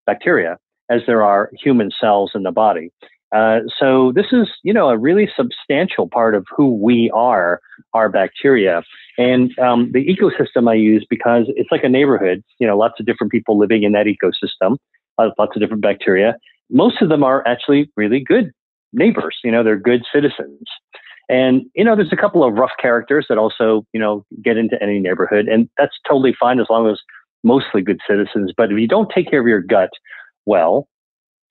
[0.06, 0.56] bacteria,
[0.88, 2.90] as there are human cells in the body.
[3.32, 7.60] Uh, so this is, you know, a really substantial part of who we are,
[7.94, 8.82] our bacteria.
[9.18, 13.06] And um, the ecosystem I use because it's like a neighborhood, you know, lots of
[13.06, 14.76] different people living in that ecosystem
[15.38, 16.36] lots of different bacteria.
[16.70, 18.52] Most of them are actually really good
[18.92, 19.36] neighbors.
[19.42, 20.62] You know, they're good citizens.
[21.28, 24.80] And, you know, there's a couple of rough characters that also, you know, get into
[24.82, 25.46] any neighborhood.
[25.46, 26.98] And that's totally fine as long as
[27.44, 28.52] mostly good citizens.
[28.56, 29.90] But if you don't take care of your gut
[30.44, 30.88] well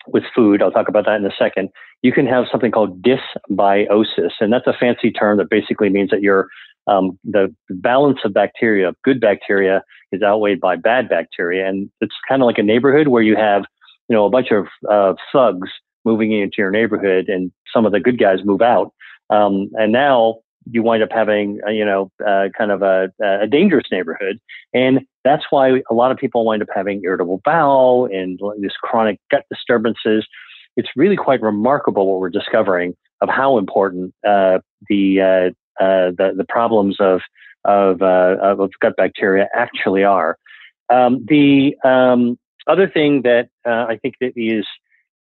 [0.08, 1.69] with food, I'll talk about that in a second,
[2.01, 4.32] you can have something called dysbiosis.
[4.41, 6.47] And that's a fancy term that basically means that your
[6.89, 12.41] um, the balance of bacteria, good bacteria, is outweighed by bad bacteria, and it's kind
[12.41, 13.63] of like a neighborhood where you have,
[14.08, 15.69] you know, a bunch of uh, thugs
[16.04, 18.91] moving into your neighborhood, and some of the good guys move out,
[19.30, 20.39] um, and now
[20.71, 24.39] you wind up having, uh, you know, uh, kind of a, a dangerous neighborhood,
[24.73, 29.19] and that's why a lot of people wind up having irritable bowel and these chronic
[29.30, 30.25] gut disturbances.
[30.75, 35.49] It's really quite remarkable what we're discovering of how important uh, the uh,
[35.80, 37.22] uh, the, the problems of,
[37.65, 40.38] of, uh, of gut bacteria actually are.
[40.89, 42.38] Um, the um,
[42.68, 44.65] other thing that uh, I think that is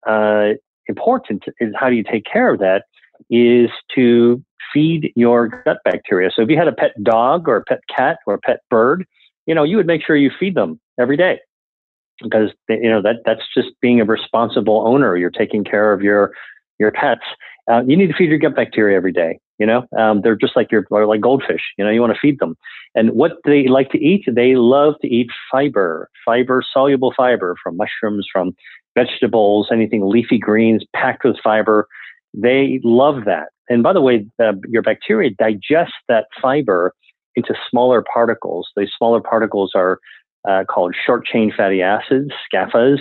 [0.07, 2.85] uh, important is how do you take care of that
[3.29, 6.29] is to feed your gut bacteria.
[6.35, 9.05] So if you had a pet dog or a pet cat or a pet bird,
[9.45, 11.39] you know, you would make sure you feed them every day
[12.21, 15.17] because you know that that's just being a responsible owner.
[15.17, 16.31] You're taking care of your
[16.79, 17.23] your pets.
[17.71, 19.39] Uh, you need to feed your gut bacteria every day.
[19.57, 21.61] You know, um, they're just like your like goldfish.
[21.77, 22.57] You know, you want to feed them.
[22.95, 27.77] And what they like to eat, they love to eat fiber, fiber, soluble fiber from
[27.77, 28.53] mushrooms, from
[28.95, 31.87] vegetables, anything leafy greens packed with fiber.
[32.33, 33.49] They love that.
[33.69, 34.25] And by the way,
[34.67, 36.93] your bacteria digest that fiber
[37.35, 38.69] into smaller particles.
[38.75, 39.99] These smaller particles are
[40.49, 42.99] uh, called short chain fatty acids, SCAFAs.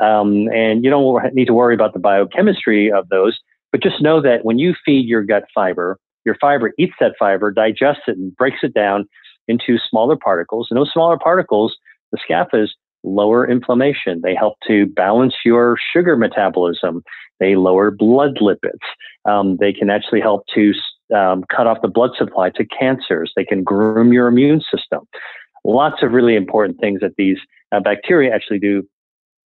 [0.00, 3.38] Um, and you don't need to worry about the biochemistry of those
[3.74, 7.50] but just know that when you feed your gut fiber, your fiber eats that fiber,
[7.50, 9.08] digests it, and breaks it down
[9.48, 10.68] into smaller particles.
[10.70, 11.74] And those smaller particles,
[12.12, 12.68] the SCAFAs,
[13.02, 14.20] lower inflammation.
[14.22, 17.02] They help to balance your sugar metabolism.
[17.40, 18.78] They lower blood lipids.
[19.24, 20.72] Um, they can actually help to
[21.12, 23.32] um, cut off the blood supply to cancers.
[23.34, 25.00] They can groom your immune system.
[25.64, 27.38] Lots of really important things that these
[27.72, 28.86] uh, bacteria actually do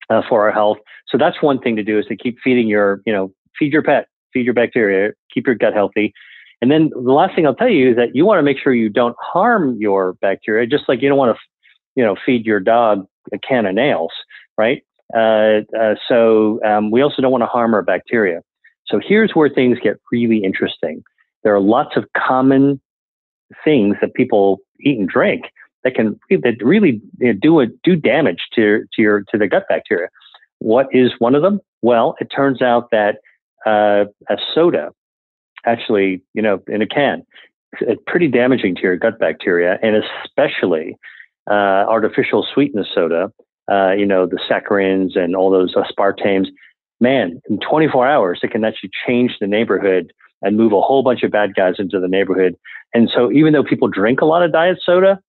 [0.09, 0.77] uh, for our health.
[1.09, 3.83] So that's one thing to do is to keep feeding your, you know, feed your
[3.83, 6.13] pet, feed your bacteria, keep your gut healthy.
[6.61, 8.73] And then the last thing I'll tell you is that you want to make sure
[8.73, 11.41] you don't harm your bacteria, just like you don't want to,
[11.95, 14.11] you know, feed your dog a can of nails,
[14.57, 14.83] right?
[15.13, 18.41] Uh, uh, so um, we also don't want to harm our bacteria.
[18.87, 21.03] So here's where things get really interesting.
[21.43, 22.81] There are lots of common
[23.63, 25.45] things that people eat and drink
[25.83, 27.01] that can that really
[27.41, 30.07] do a, do damage to to your to the gut bacteria.
[30.59, 31.59] What is one of them?
[31.81, 33.17] Well, it turns out that
[33.65, 34.91] uh, a soda,
[35.65, 37.23] actually, you know, in a can,
[37.81, 40.95] it's pretty damaging to your gut bacteria, and especially
[41.49, 43.31] uh, artificial sweetness soda.
[43.71, 46.47] Uh, you know, the saccharins and all those aspartames.
[46.99, 50.11] Man, in 24 hours, it can actually change the neighborhood
[50.41, 52.55] and move a whole bunch of bad guys into the neighborhood.
[52.93, 55.19] And so, even though people drink a lot of diet soda,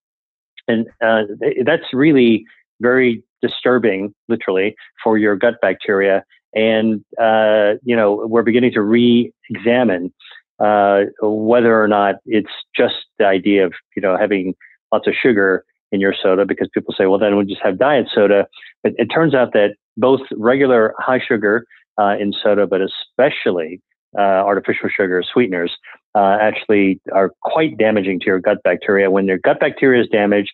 [0.67, 1.23] and uh,
[1.63, 2.45] that's really
[2.81, 6.23] very disturbing, literally, for your gut bacteria.
[6.55, 10.13] And uh, you know, we're beginning to re-examine
[10.59, 14.55] uh, whether or not it's just the idea of you know having
[14.91, 18.07] lots of sugar in your soda because people say, well, then we'll just have diet
[18.13, 18.47] soda.
[18.83, 21.65] But it turns out that both regular high sugar
[21.97, 23.81] uh, in soda, but especially
[24.17, 25.71] uh, artificial sugar sweeteners,
[26.15, 29.11] uh, actually are quite damaging to your gut bacteria.
[29.11, 30.51] When your gut bacteria is damaged,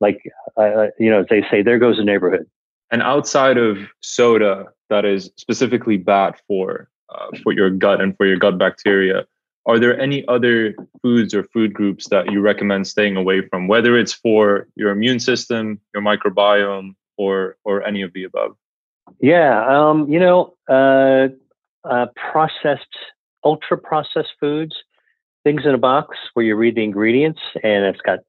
[0.00, 0.20] like
[0.56, 2.46] uh, uh, you know, they say, there goes the neighborhood.
[2.90, 8.26] And outside of soda, that is specifically bad for uh, for your gut and for
[8.26, 9.26] your gut bacteria.
[9.66, 13.96] Are there any other foods or food groups that you recommend staying away from, whether
[13.98, 18.56] it's for your immune system, your microbiome, or or any of the above?
[19.20, 21.28] Yeah, um, you know, uh,
[21.84, 22.96] uh, processed,
[23.44, 24.74] ultra processed foods,
[25.44, 28.20] things in a box where you read the ingredients and it's got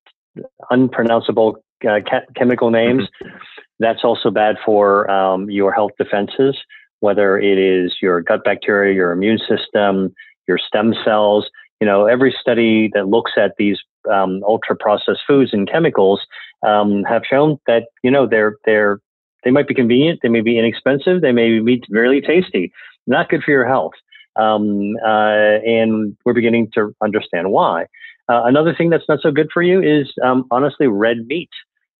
[0.69, 1.99] unpronounceable uh,
[2.35, 3.03] chemical names.
[3.03, 3.35] Mm-hmm.
[3.79, 6.57] That's also bad for um, your health defenses,
[6.99, 10.13] whether it is your gut bacteria, your immune system,
[10.47, 11.49] your stem cells.
[11.79, 13.79] You know, every study that looks at these
[14.11, 16.21] um, ultra processed foods and chemicals
[16.65, 18.99] um, have shown that you know they're they're
[19.43, 22.71] they might be convenient, they may be inexpensive, they may be really tasty,
[23.07, 23.93] not good for your health.
[24.35, 27.87] Um, uh, and we're beginning to understand why.
[28.29, 31.49] Uh, another thing that's not so good for you is um, honestly red meat.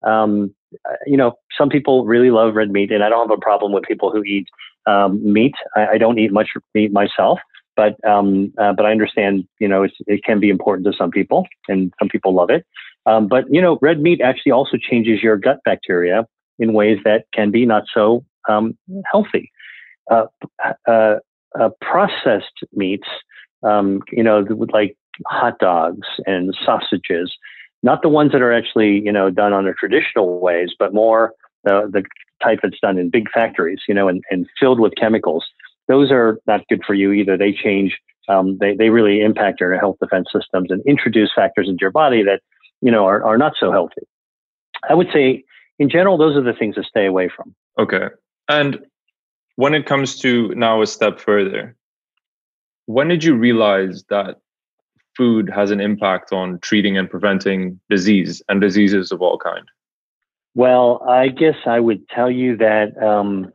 [0.03, 0.53] Um,
[0.89, 3.71] uh, you know, some people really love red meat, and I don't have a problem
[3.71, 4.47] with people who eat
[4.87, 5.53] um, meat.
[5.75, 7.39] I, I, don't eat much meat myself,
[7.75, 9.47] but um, uh, but I understand.
[9.59, 12.65] You know, it can be important to some people, and some people love it.
[13.05, 16.25] Um, but you know, red meat actually also changes your gut bacteria
[16.59, 18.77] in ways that can be not so um,
[19.11, 19.51] healthy.
[20.09, 20.25] Uh,
[20.87, 21.15] uh,
[21.59, 23.07] uh, processed meats,
[23.63, 24.95] um, you know, like
[25.27, 27.31] hot dogs and sausages,
[27.83, 31.33] not the ones that are actually, you know, done on the traditional ways, but more
[31.63, 32.03] the, the
[32.43, 35.45] type that's done in big factories, you know, and, and filled with chemicals.
[35.87, 37.37] Those are not good for you either.
[37.37, 41.81] They change, um, they, they really impact your health defense systems and introduce factors into
[41.81, 42.41] your body that,
[42.81, 44.01] you know, are, are not so healthy.
[44.87, 45.43] I would say
[45.79, 47.55] in general, those are the things to stay away from.
[47.79, 48.07] Okay.
[48.47, 48.79] And
[49.55, 51.75] when it comes to now a step further,
[52.85, 54.37] when did you realize that
[55.15, 59.65] food has an impact on treating and preventing disease and diseases of all kind?
[60.55, 63.51] Well, I guess I would tell you that um,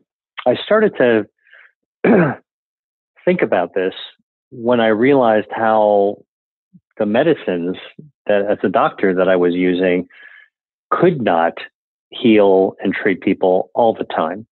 [0.46, 1.26] I started to
[3.24, 3.94] think about this
[4.50, 6.22] when I realized how
[6.98, 7.76] the medicines
[8.26, 10.08] that, as a doctor, that I was using
[10.90, 11.54] could not
[12.10, 14.46] heal and treat people all the time.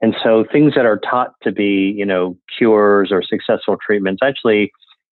[0.00, 4.70] And so things that are taught to be, you know, cures or successful treatments actually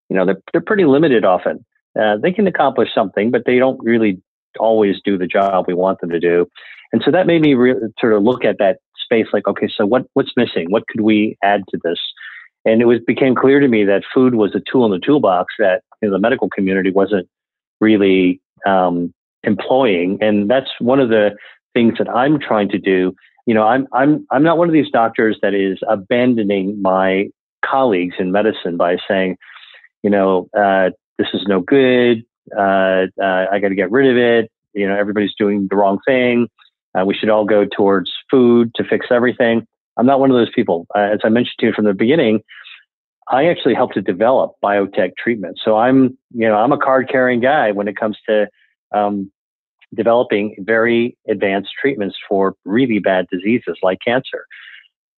[0.09, 1.65] you know, they're, they're pretty limited often.
[1.99, 4.21] Uh, they can accomplish something, but they don't really
[4.59, 6.47] always do the job we want them to do.
[6.93, 9.85] And so that made me re- sort of look at that space like, okay, so
[9.85, 10.67] what, what's missing?
[10.69, 11.99] What could we add to this?
[12.65, 15.53] And it was became clear to me that food was a tool in the toolbox
[15.59, 17.27] that you know, the medical community wasn't
[17.79, 20.17] really um, employing.
[20.21, 21.31] And that's one of the
[21.73, 23.13] things that I'm trying to do.
[23.45, 27.27] You know, I'm I'm I'm not one of these doctors that is abandoning my
[27.65, 29.37] colleagues in medicine by saying,
[30.07, 32.23] you know, uh, this is no good.
[32.57, 34.49] Uh, uh, I got to get rid of it.
[34.71, 36.47] You know, everybody's doing the wrong thing.
[36.97, 39.67] Uh, we should all go towards food to fix everything.
[39.97, 40.87] I'm not one of those people.
[40.95, 42.39] Uh, as I mentioned to you from the beginning,
[43.27, 45.59] I actually helped to develop biotech treatments.
[45.65, 48.47] So I'm, you know, I'm a card carrying guy when it comes to
[48.93, 49.29] um,
[49.93, 54.45] developing very advanced treatments for really bad diseases like cancer.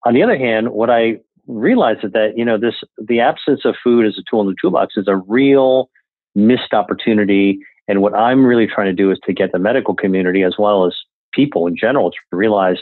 [0.04, 1.20] On the other hand, what I
[1.50, 4.96] realized that you know this the absence of food as a tool in the toolbox
[4.96, 5.90] is a real
[6.36, 7.60] missed opportunity.
[7.88, 10.86] And what I'm really trying to do is to get the medical community as well
[10.86, 10.96] as
[11.34, 12.78] people in general to realize,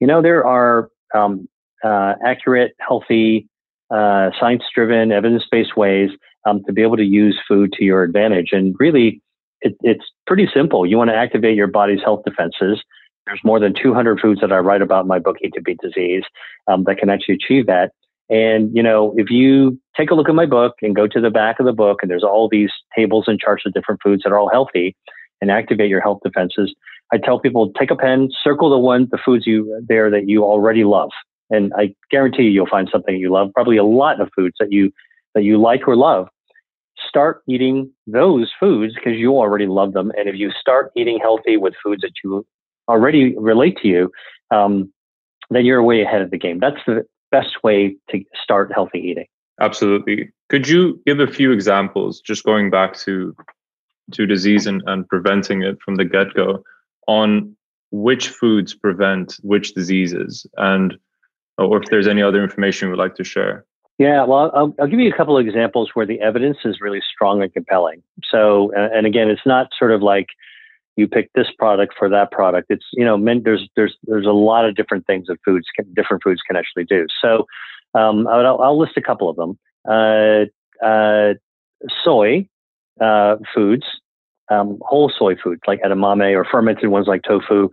[0.00, 1.48] you know, there are um,
[1.84, 3.46] uh, accurate, healthy
[3.90, 6.10] uh, science driven, evidence based ways
[6.46, 8.48] um, to be able to use food to your advantage.
[8.52, 9.22] And really,
[9.60, 10.86] it, it's pretty simple.
[10.86, 12.82] You want to activate your body's health defenses.
[13.26, 15.78] There's more than 200 foods that I write about in my book, Eat to Beat
[15.82, 16.22] Disease,
[16.66, 17.92] um, that can actually achieve that.
[18.30, 21.30] And, you know, if you take a look at my book and go to the
[21.30, 24.32] back of the book, and there's all these tables and charts of different foods that
[24.32, 24.94] are all healthy
[25.40, 26.74] and activate your health defenses,
[27.12, 30.44] I tell people take a pen, circle the one, the foods you there that you
[30.44, 31.10] already love.
[31.50, 34.70] And I guarantee you, you'll find something you love, probably a lot of foods that
[34.70, 34.92] you,
[35.34, 36.28] that you like or love.
[37.08, 40.12] Start eating those foods because you already love them.
[40.18, 42.44] And if you start eating healthy with foods that you
[42.88, 44.12] already relate to you,
[44.50, 44.92] um,
[45.50, 46.58] then you're way ahead of the game.
[46.60, 49.26] That's the best way to start healthy eating.
[49.60, 50.30] Absolutely.
[50.48, 53.34] Could you give a few examples, just going back to
[54.12, 56.62] to disease and, and preventing it from the get-go,
[57.06, 57.54] on
[57.90, 60.96] which foods prevent which diseases and
[61.58, 63.64] or if there's any other information you would like to share?
[63.98, 67.00] Yeah, well, I'll, I'll, give you a couple of examples where the evidence is really
[67.12, 68.02] strong and compelling.
[68.30, 70.28] So, and again, it's not sort of like
[70.98, 72.66] you pick this product for that product.
[72.70, 76.24] It's you know, there's there's there's a lot of different things that foods can, different
[76.24, 77.06] foods can actually do.
[77.22, 77.46] So
[77.94, 79.58] um, I'll, I'll, list a couple of them.
[79.88, 80.46] Uh,
[80.84, 81.34] uh,
[82.04, 82.48] soy
[83.00, 83.84] uh, foods,
[84.50, 87.68] um, whole soy foods like edamame or fermented ones like tofu.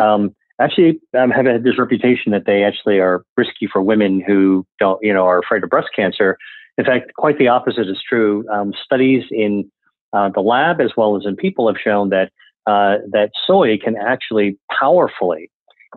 [0.00, 4.66] Um, actually, um, have had this reputation that they actually are risky for women who
[4.78, 6.38] don't, you know, are afraid of breast cancer.
[6.78, 8.46] In fact, quite the opposite is true.
[8.50, 9.70] Um, studies in
[10.14, 12.32] uh, the lab as well as in people have shown that
[12.70, 15.50] uh, that soy can actually powerfully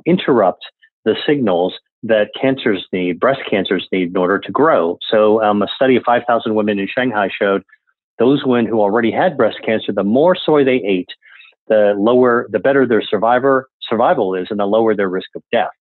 [0.08, 0.64] interrupt
[1.06, 4.98] the signals that cancers need, breast cancers need in order to grow.
[5.08, 7.62] So, um, a study of 5,000 women in Shanghai showed
[8.18, 11.10] those women who already had breast cancer, the more soy they ate,
[11.68, 15.76] the lower, the better their survivor survival is, and the lower their risk of death.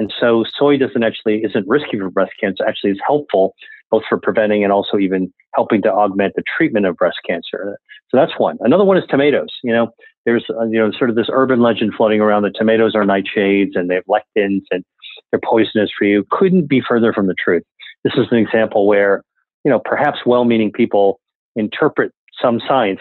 [0.00, 2.64] And so, soy doesn't actually isn't risky for breast cancer.
[2.66, 3.54] Actually, is helpful
[3.92, 7.78] both for preventing and also even helping to augment the treatment of breast cancer.
[8.08, 8.56] So that's one.
[8.60, 9.50] Another one is tomatoes.
[9.62, 9.90] You know,
[10.24, 13.72] there's uh, you know sort of this urban legend floating around that tomatoes are nightshades
[13.74, 14.82] and they have lectins and
[15.30, 16.24] they're poisonous for you.
[16.30, 17.62] Couldn't be further from the truth.
[18.02, 19.22] This is an example where
[19.64, 21.20] you know perhaps well-meaning people
[21.54, 23.00] interpret some science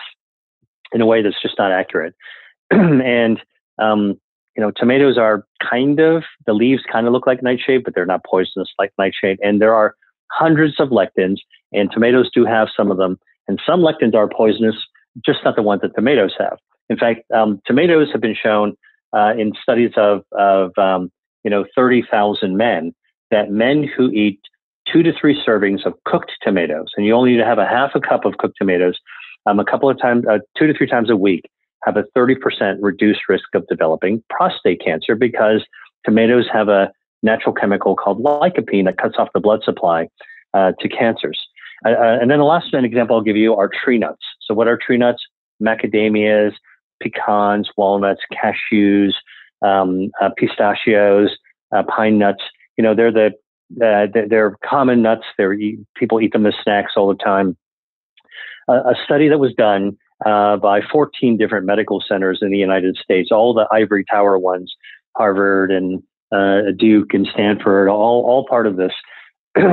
[0.91, 2.13] in a way that's just not accurate.
[2.71, 3.41] and
[3.79, 4.19] um,
[4.57, 8.05] you know, tomatoes are kind of the leaves kind of look like nightshade, but they're
[8.05, 9.39] not poisonous like nightshade.
[9.41, 9.95] And there are
[10.31, 11.37] hundreds of lectins,
[11.71, 13.19] and tomatoes do have some of them.
[13.47, 14.75] And some lectins are poisonous,
[15.25, 16.57] just not the ones that tomatoes have.
[16.89, 18.75] In fact, um, tomatoes have been shown
[19.13, 21.11] uh, in studies of, of um,
[21.43, 22.93] you know, 30,000 men
[23.29, 24.39] that men who eat
[24.91, 27.91] two to three servings of cooked tomatoes, and you only need to have a half
[27.95, 28.99] a cup of cooked tomatoes
[29.45, 31.49] um, a couple of times, uh, two to three times a week,
[31.83, 32.35] have a 30%
[32.79, 35.63] reduced risk of developing prostate cancer because
[36.05, 36.91] tomatoes have a
[37.23, 40.07] natural chemical called lycopene that cuts off the blood supply
[40.53, 41.39] uh, to cancers.
[41.85, 44.23] Uh, uh and then the last example I'll give you are tree nuts.
[44.41, 45.23] So, what are tree nuts?
[45.61, 46.53] Macadamias,
[47.01, 49.13] pecans, walnuts, cashews,
[49.61, 51.29] um, uh, pistachios,
[51.75, 52.43] uh, pine nuts.
[52.77, 53.31] You know, they're the
[53.81, 55.23] uh, they're common nuts.
[55.37, 55.57] They're
[55.95, 57.57] people eat them as snacks all the time.
[58.67, 63.53] a study that was done by 14 different medical centers in the United States, all
[63.53, 64.73] the ivory tower ones,
[65.15, 68.93] Harvard and uh, Duke and Stanford, all all part of this.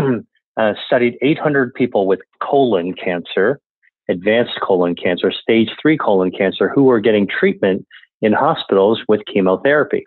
[0.61, 3.61] Uh, studied 800 people with colon cancer
[4.09, 7.87] advanced colon cancer, stage three colon cancer, who were getting treatment
[8.23, 10.05] in hospitals with chemotherapy.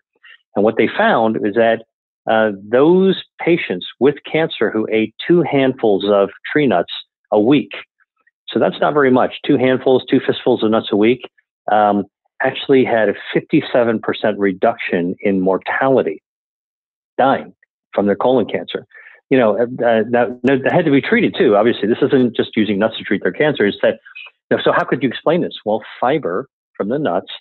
[0.55, 1.83] And what they found is that
[2.29, 6.91] uh, those patients with cancer who ate two handfuls of tree nuts
[7.31, 7.71] a week,
[8.47, 11.21] so that's not very much, two handfuls, two fistfuls of nuts a week,
[11.71, 12.03] um,
[12.41, 14.01] actually had a 57%
[14.37, 16.21] reduction in mortality,
[17.17, 17.53] dying
[17.93, 18.87] from their colon cancer
[19.31, 19.65] you know, uh,
[20.11, 21.55] that, that had to be treated too.
[21.55, 23.65] Obviously, this isn't just using nuts to treat their cancer.
[23.65, 23.99] It's that,
[24.51, 25.57] you know, so how could you explain this?
[25.65, 27.31] Well, fiber from the nuts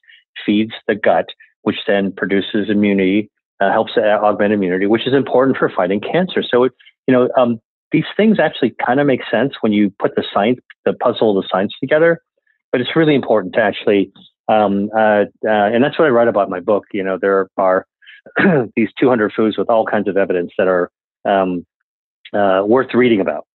[0.46, 1.26] feeds the gut,
[1.62, 3.28] which then produces immunity,
[3.60, 6.44] uh, helps augment immunity, which is important for fighting cancer.
[6.48, 6.72] So, it,
[7.08, 7.60] you know, um,
[7.90, 11.48] these things actually kind of make sense when you put the science, the puzzle the
[11.50, 12.22] science together.
[12.70, 14.12] But it's really important to actually,
[14.46, 16.84] um, uh, uh, and that's what I write about in my book.
[16.92, 17.84] You know, there are
[18.76, 20.90] these 200 foods with all kinds of evidence that are
[21.24, 21.66] um,
[22.32, 23.46] uh, worth reading about.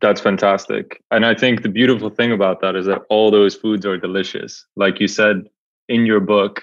[0.00, 1.02] That's fantastic.
[1.10, 4.64] And I think the beautiful thing about that is that all those foods are delicious.
[4.76, 5.44] Like you said
[5.88, 6.62] in your book,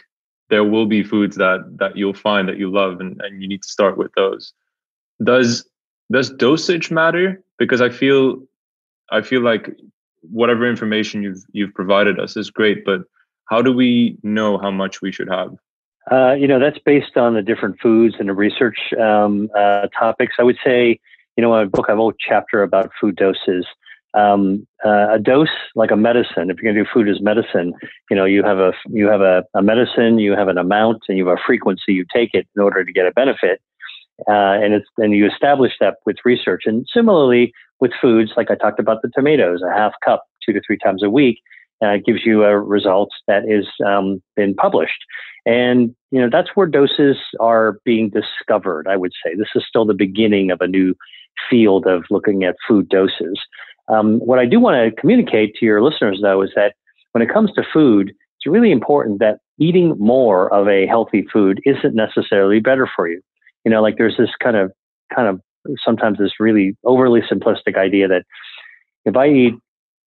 [0.50, 3.62] there will be foods that that you'll find that you love and, and you need
[3.62, 4.54] to start with those.
[5.24, 5.70] Does
[6.12, 7.44] does dosage matter?
[7.60, 8.42] Because I feel
[9.12, 9.70] I feel like
[10.22, 13.02] whatever information you've you've provided us is great, but
[13.46, 15.56] how do we know how much we should have?
[16.12, 20.36] Uh, you know, that's based on the different foods and the research um, uh, topics.
[20.40, 21.00] I would say
[21.38, 23.66] you know, in a book, I have a whole chapter about food doses.
[24.14, 27.74] Um, uh, a dose, like a medicine, if you're going to do food as medicine,
[28.10, 31.18] you know, you have a you have a, a, medicine, you have an amount, and
[31.18, 33.62] you have a frequency you take it in order to get a benefit.
[34.28, 36.64] Uh, and it's and you establish that with research.
[36.66, 40.62] And similarly with foods, like I talked about the tomatoes, a half cup two to
[40.66, 41.40] three times a week
[41.82, 45.04] uh, gives you a result that is um, been published.
[45.48, 48.86] And you know that's where doses are being discovered.
[48.88, 50.94] I would say this is still the beginning of a new
[51.50, 53.40] field of looking at food doses.
[53.88, 56.74] Um, what I do want to communicate to your listeners, though, is that
[57.14, 61.62] when it comes to food, it's really important that eating more of a healthy food
[61.66, 63.22] isn't necessarily better for you.
[63.64, 64.72] You know, like there's this kind of
[65.16, 65.42] kind of
[65.84, 68.24] sometimes this really overly simplistic idea that
[69.06, 69.54] if I eat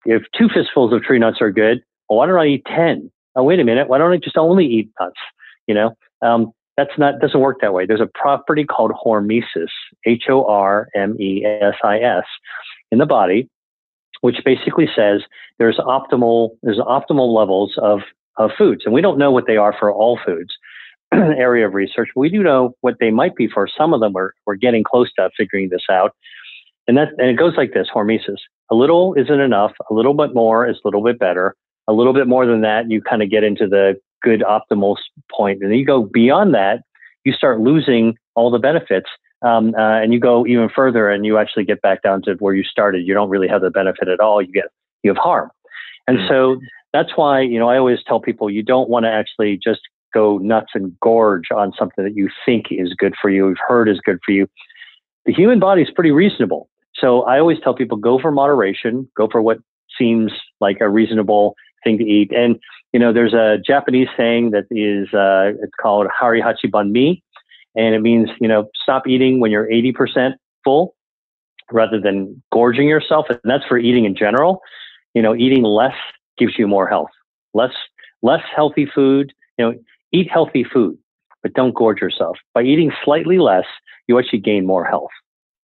[0.06, 1.80] if two fistfuls of tree nuts are good,
[2.10, 3.10] well, why don't I eat ten?
[3.40, 5.16] Oh, wait a minute, why don't I just only eat nuts?
[5.66, 7.86] You know, um, that's not doesn't work that way.
[7.86, 9.70] There's a property called hormesis,
[10.06, 12.26] H O R M E S I S,
[12.92, 13.50] in the body,
[14.20, 15.22] which basically says
[15.58, 18.02] there's optimal there's optimal levels of
[18.38, 20.54] of foods, and we don't know what they are for all foods.
[21.14, 22.10] area of research.
[22.16, 24.14] We do know what they might be for some of them.
[24.14, 26.14] We're we're getting close to figuring this out,
[26.90, 28.38] and that and it goes like this: hormesis.
[28.70, 29.72] A little isn't enough.
[29.90, 31.56] A little bit more is a little bit better.
[31.90, 34.96] A little bit more than that, you kind of get into the good optimal
[35.32, 35.62] point.
[35.62, 36.84] And then you go beyond that,
[37.24, 39.10] you start losing all the benefits.
[39.42, 42.54] Um, uh, and you go even further and you actually get back down to where
[42.54, 43.08] you started.
[43.08, 44.42] You don't really have the benefit at all.
[44.42, 44.66] You get,
[45.02, 45.50] you have harm.
[46.08, 46.28] And mm.
[46.28, 46.60] so
[46.92, 49.82] that's why, you know, I always tell people you don't want to actually just
[50.14, 53.88] go nuts and gorge on something that you think is good for you, you've heard
[53.88, 54.48] is good for you.
[55.26, 56.70] The human body is pretty reasonable.
[56.96, 59.60] So I always tell people go for moderation, go for what
[59.98, 62.32] seems like a reasonable thing to eat.
[62.32, 62.60] And
[62.94, 67.22] you know, there's a Japanese saying that is uh, it's called Hara Hachi
[67.76, 70.96] and it means you know stop eating when you're 80% full,
[71.72, 73.28] rather than gorging yourself.
[73.30, 74.62] And that's for eating in general.
[75.14, 75.96] You know, eating less
[76.38, 77.10] gives you more health.
[77.54, 77.74] Less
[78.22, 79.34] less healthy food.
[79.58, 79.74] You know,
[80.12, 80.98] eat healthy food,
[81.44, 82.38] but don't gorge yourself.
[82.54, 83.66] By eating slightly less,
[84.08, 85.12] you actually gain more health.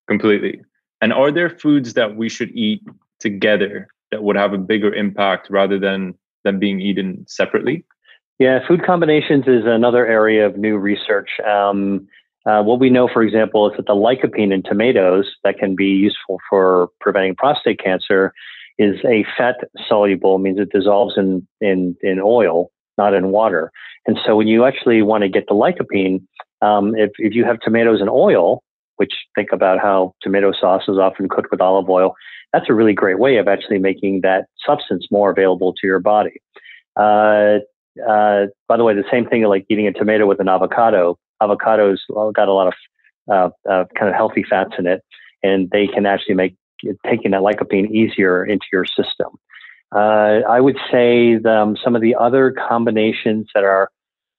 [0.07, 0.61] Completely.
[1.01, 2.82] And are there foods that we should eat
[3.20, 6.13] together that would have a bigger impact rather than
[6.45, 7.84] than being eaten separately?
[8.39, 11.30] Yeah, food combinations is another area of new research.
[11.45, 12.07] Um,
[12.45, 15.88] uh, what we know, for example, is that the lycopene in tomatoes that can be
[15.88, 18.32] useful for preventing prostate cancer
[18.78, 19.55] is a fat
[19.88, 23.72] soluble, means it dissolves in, in, in oil, not in water.
[24.05, 26.22] And so when you actually want to get the lycopene,
[26.61, 28.63] um, if, if you have tomatoes and oil,
[28.97, 32.15] which think about how tomato sauce is often cooked with olive oil,
[32.53, 36.41] that's a really great way of actually making that substance more available to your body.
[36.95, 37.59] Uh,
[38.07, 41.17] uh, by the way, the same thing like eating a tomato with an avocado.
[41.41, 41.97] Avocados
[42.33, 42.73] got a lot of
[43.29, 45.01] uh, uh, kind of healthy fats in it,
[45.43, 46.55] and they can actually make
[47.05, 49.27] taking that lycopene easier into your system.
[49.93, 53.89] Uh, I would say the, um, some of the other combinations that are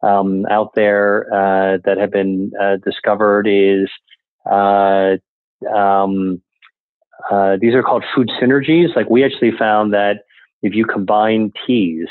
[0.03, 2.53] um, out there uh, that have been
[2.85, 3.89] discovered is
[4.47, 6.43] um,
[7.31, 8.95] uh, these are called food synergies.
[8.95, 10.23] Like we actually found that
[10.63, 12.09] if you combine teas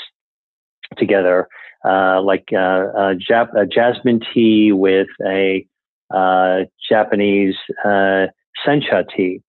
[0.97, 1.47] together,
[1.87, 5.65] uh, like uh, a, Jap- a, jasmine tea with a
[6.13, 8.27] uh, Japanese uh,
[8.65, 9.41] sencha tea,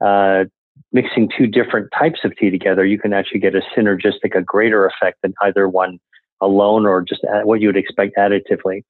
[0.00, 0.44] uh,
[0.92, 4.86] mixing two different types of tea together, you can actually get a synergistic, a greater
[4.86, 5.98] effect than either one
[6.40, 8.82] alone or just what you would expect additively.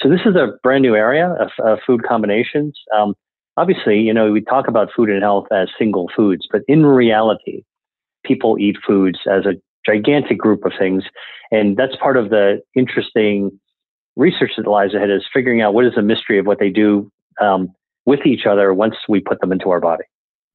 [0.00, 2.78] So this is a brand new area of, of food combinations.
[2.96, 3.14] Um,
[3.56, 7.62] obviously, you know, we talk about food and health as single foods, but in reality,
[8.24, 11.04] people eat foods as a gigantic group of things.
[11.50, 13.50] And that's part of the interesting
[14.16, 17.10] research that lies ahead is figuring out what is the mystery of what they do
[17.40, 17.68] um,
[18.06, 20.04] with each other once we put them into our body.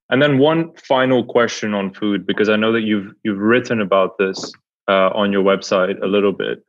[0.08, 4.18] And then one final question on food, because I know that you've you've written about
[4.18, 4.52] this
[4.88, 6.64] uh, on your website a little bit,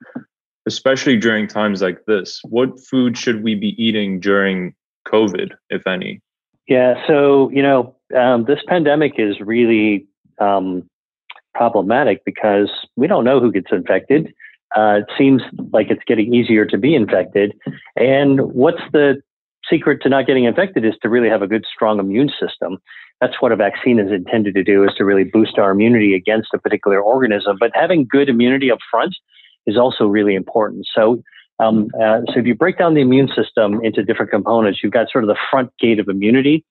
[0.67, 2.41] especially during times like this.
[2.43, 4.75] What food should we be eating during
[5.07, 6.21] COVID, if any?
[6.67, 10.05] Yeah, so you know, um, this pandemic is really
[10.39, 10.87] um,
[11.55, 14.33] problematic because we don't know who gets infected.
[14.75, 15.41] Uh, it seems
[15.71, 17.53] like it's getting easier to be infected,
[17.95, 19.15] and what's the
[19.69, 22.77] secret to not getting infected is to really have a good, strong immune system.
[23.21, 26.49] That's what a vaccine is intended to do: is to really boost our immunity against
[26.53, 27.55] a particular organism.
[27.57, 29.15] But having good immunity up front
[29.67, 30.87] is also really important.
[30.93, 31.21] So
[31.59, 35.09] um, uh, so if you break down the immune system into different components, you've got
[35.09, 36.63] sort of the front gate of immunity.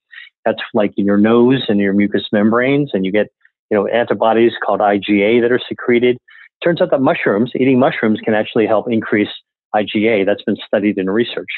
[0.45, 3.27] That's like in your nose and your mucous membranes, and you get
[3.71, 6.19] you know antibodies called IgA that are secreted.
[6.63, 9.29] Turns out that mushrooms, eating mushrooms, can actually help increase
[9.75, 10.25] IgA.
[10.25, 11.51] That's been studied in research.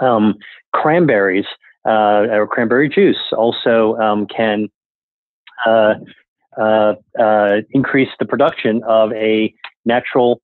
[0.00, 0.36] Um,
[0.72, 1.44] cranberries
[1.86, 4.68] uh, or cranberry juice also um, can
[5.66, 5.94] uh,
[6.58, 9.52] uh, uh, increase the production of a
[9.84, 10.40] natural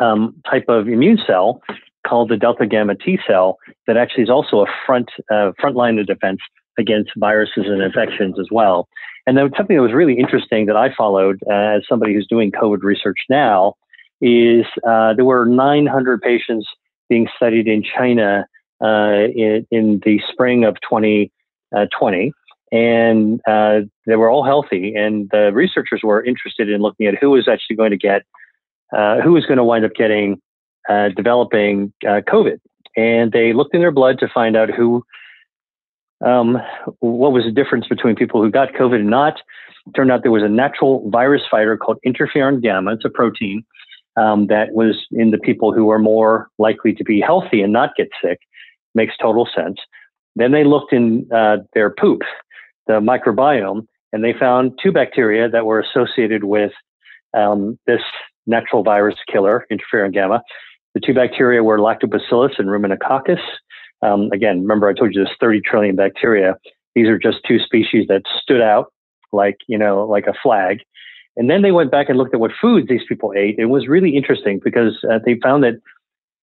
[0.00, 1.62] um, type of immune cell
[2.06, 5.98] called the delta gamma T cell that actually is also a front uh, front line
[5.98, 6.40] of defense
[6.78, 8.88] against viruses and infections as well.
[9.26, 12.50] And then something that was really interesting that I followed uh, as somebody who's doing
[12.50, 13.74] COVID research now
[14.20, 16.66] is uh, there were 900 patients
[17.08, 18.46] being studied in China
[18.82, 21.30] uh, in, in, the spring of 2020,
[21.74, 24.94] uh, and uh, they were all healthy.
[24.94, 28.22] And the researchers were interested in looking at who was actually going to get,
[28.96, 30.40] uh, who was going to wind up getting,
[31.16, 32.58] developing COVID.
[32.96, 35.04] And they looked in their blood to find out who
[36.24, 36.58] um,
[37.00, 39.34] what was the difference between people who got COVID and not.
[39.86, 42.94] It turned out there was a natural virus fighter called interferon gamma.
[42.94, 43.64] It's a protein
[44.16, 47.94] um, that was in the people who are more likely to be healthy and not
[47.96, 48.40] get sick.
[48.94, 49.78] Makes total sense.
[50.34, 52.22] Then they looked in uh, their poop,
[52.86, 56.72] the microbiome, and they found two bacteria that were associated with
[57.36, 58.00] um, this
[58.48, 60.42] natural virus killer, interferon gamma.
[60.94, 63.40] The two bacteria were lactobacillus and ruminococcus.
[64.02, 66.56] Um, again, remember I told you there's 30 trillion bacteria.
[66.94, 68.92] These are just two species that stood out
[69.32, 70.78] like, you know, like a flag.
[71.36, 73.56] And then they went back and looked at what foods these people ate.
[73.58, 75.74] It was really interesting because uh, they found that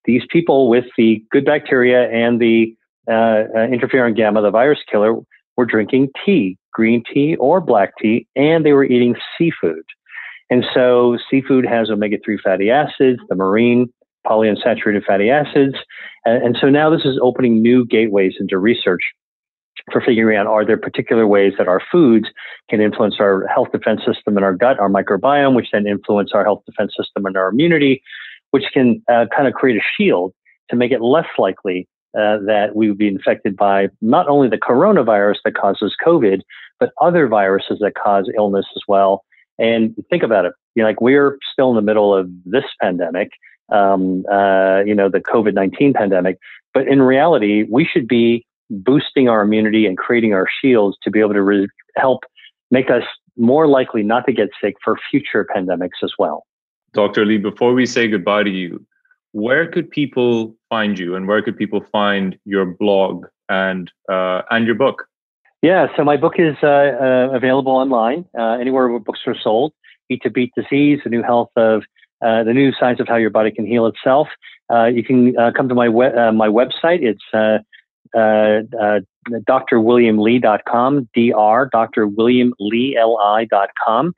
[0.04, 2.74] these people with the good bacteria and the
[3.08, 3.12] uh,
[3.54, 5.16] uh, interferon gamma, the virus killer,
[5.56, 9.84] were drinking tea, green tea or black tea, and they were eating seafood.
[10.50, 13.92] And so seafood has omega 3 fatty acids, the marine
[14.26, 15.74] polyunsaturated fatty acids.
[16.24, 19.02] And, and so now this is opening new gateways into research
[19.92, 22.26] for figuring out are there particular ways that our foods
[22.68, 26.44] can influence our health defense system and our gut, our microbiome, which then influence our
[26.44, 28.02] health defense system and our immunity,
[28.50, 30.32] which can uh, kind of create a shield
[30.70, 31.86] to make it less likely
[32.18, 36.40] uh, that we would be infected by not only the coronavirus that causes COVID,
[36.80, 39.24] but other viruses that cause illness as well.
[39.58, 43.30] And think about it, you know, like we're still in the middle of this pandemic,
[43.70, 46.38] um, uh, you know, the COVID 19 pandemic.
[46.74, 51.20] But in reality, we should be boosting our immunity and creating our shields to be
[51.20, 52.24] able to re- help
[52.70, 53.04] make us
[53.36, 56.44] more likely not to get sick for future pandemics as well.
[56.92, 57.24] Dr.
[57.24, 58.84] Li, before we say goodbye to you,
[59.32, 64.66] where could people find you and where could people find your blog and uh, and
[64.66, 65.06] your book?
[65.66, 69.72] Yeah, so my book is uh, uh, available online uh, anywhere where books are sold.
[70.08, 71.82] Eat to Beat Disease: The New Health of
[72.24, 74.28] uh, the New Science of How Your Body Can Heal Itself.
[74.72, 76.14] Uh, you can come to my we-
[76.44, 77.02] my website.
[77.02, 77.58] It's uh,
[78.16, 78.60] uh,
[79.50, 84.14] drwilliamli.com, dr, drwilliamli.com.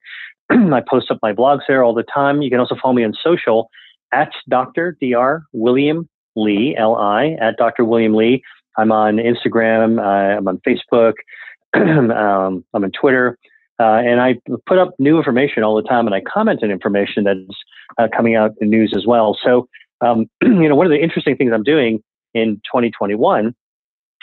[0.51, 2.43] I post up my blogs there all the time.
[2.43, 3.71] You can also follow me on social
[4.13, 4.99] at Dr.
[5.01, 5.45] Dr.
[5.55, 7.87] William Li, L-I, at Dr.
[7.87, 8.43] William Li.
[8.79, 9.99] I'm on Instagram.
[9.99, 11.15] Uh, I'm on Facebook.
[11.75, 13.37] um, I'm on Twitter.
[13.81, 17.25] Uh, and I put up new information all the time and I comment on information
[17.25, 17.39] that's
[17.99, 19.39] uh, coming out in the news as well.
[19.45, 19.69] So,
[20.01, 22.03] um, you know, one of the interesting things I'm doing
[22.35, 23.55] in 2021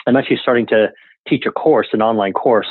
[0.06, 0.92] I'm actually starting to
[1.28, 2.68] teach a course, an online course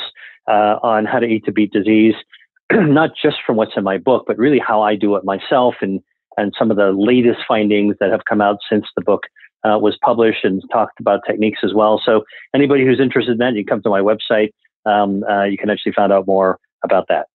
[0.48, 2.14] uh, on how to eat to beat disease,
[2.72, 6.00] not just from what's in my book, but really how I do it myself and
[6.38, 9.22] and some of the latest findings that have come out since the book
[9.66, 12.00] uh, was published and talked about techniques as well.
[12.04, 14.50] So anybody who's interested in that, you come to my website.
[14.84, 17.26] Um, uh, you can actually find out more about that.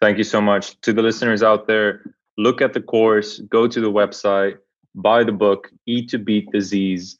[0.00, 2.02] Thank you so much to the listeners out there.
[2.36, 4.58] Look at the course, go to the website,
[4.94, 7.18] buy the book, Eat to Beat Disease.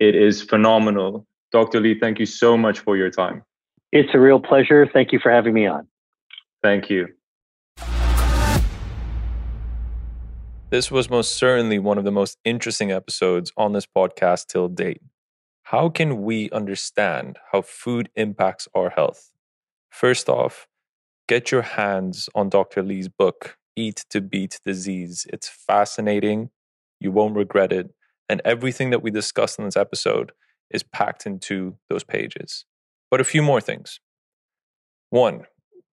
[0.00, 1.26] It is phenomenal.
[1.52, 1.80] Dr.
[1.80, 3.44] Li, thank you so much for your time.
[3.92, 4.88] It's a real pleasure.
[4.90, 5.86] Thank you for having me on.
[6.62, 7.08] Thank you.
[10.72, 15.02] This was most certainly one of the most interesting episodes on this podcast till date.
[15.64, 19.32] How can we understand how food impacts our health?
[19.90, 20.66] First off,
[21.28, 22.82] get your hands on Dr.
[22.82, 25.26] Li's book, Eat to Beat Disease.
[25.30, 26.48] It's fascinating.
[27.00, 27.90] You won't regret it.
[28.30, 30.32] And everything that we discussed in this episode
[30.70, 32.64] is packed into those pages.
[33.10, 34.00] But a few more things.
[35.10, 35.44] One,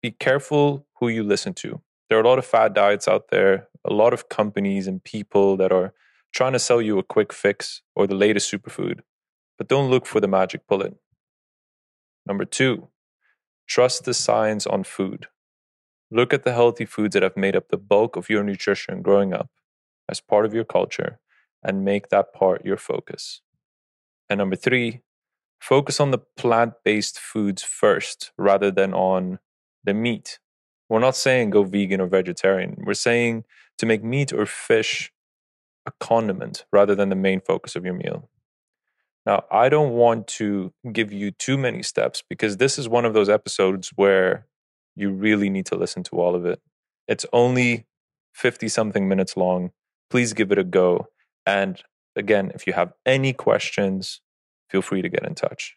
[0.04, 1.82] be careful who you listen to.
[2.10, 5.58] There are a lot of fad diets out there, a lot of companies and people
[5.58, 5.94] that are
[6.34, 9.00] trying to sell you a quick fix or the latest superfood,
[9.58, 10.96] but don't look for the magic bullet.
[12.26, 12.90] Number two,
[13.68, 15.28] trust the science on food.
[16.12, 19.34] Look at the healthy foods that have made up the bulk of your nutrition growing
[19.34, 19.50] up
[20.10, 21.20] as part of your culture
[21.64, 23.42] and make that part your focus.
[24.30, 25.02] And number three,
[25.60, 29.40] focus on the plant based foods first rather than on
[29.84, 30.40] the meat.
[30.90, 32.78] We're not saying go vegan or vegetarian.
[32.86, 33.44] We're saying
[33.78, 35.12] to make meat or fish
[35.86, 38.30] a condiment rather than the main focus of your meal.
[39.26, 43.14] Now, I don't want to give you too many steps because this is one of
[43.14, 44.48] those episodes where
[44.96, 46.62] you really need to listen to all of it.
[47.08, 47.86] It's only
[48.34, 49.72] 50 something minutes long.
[50.10, 51.08] Please give it a go.
[51.46, 51.82] And
[52.16, 54.22] again, if you have any questions,
[54.70, 55.76] feel free to get in touch.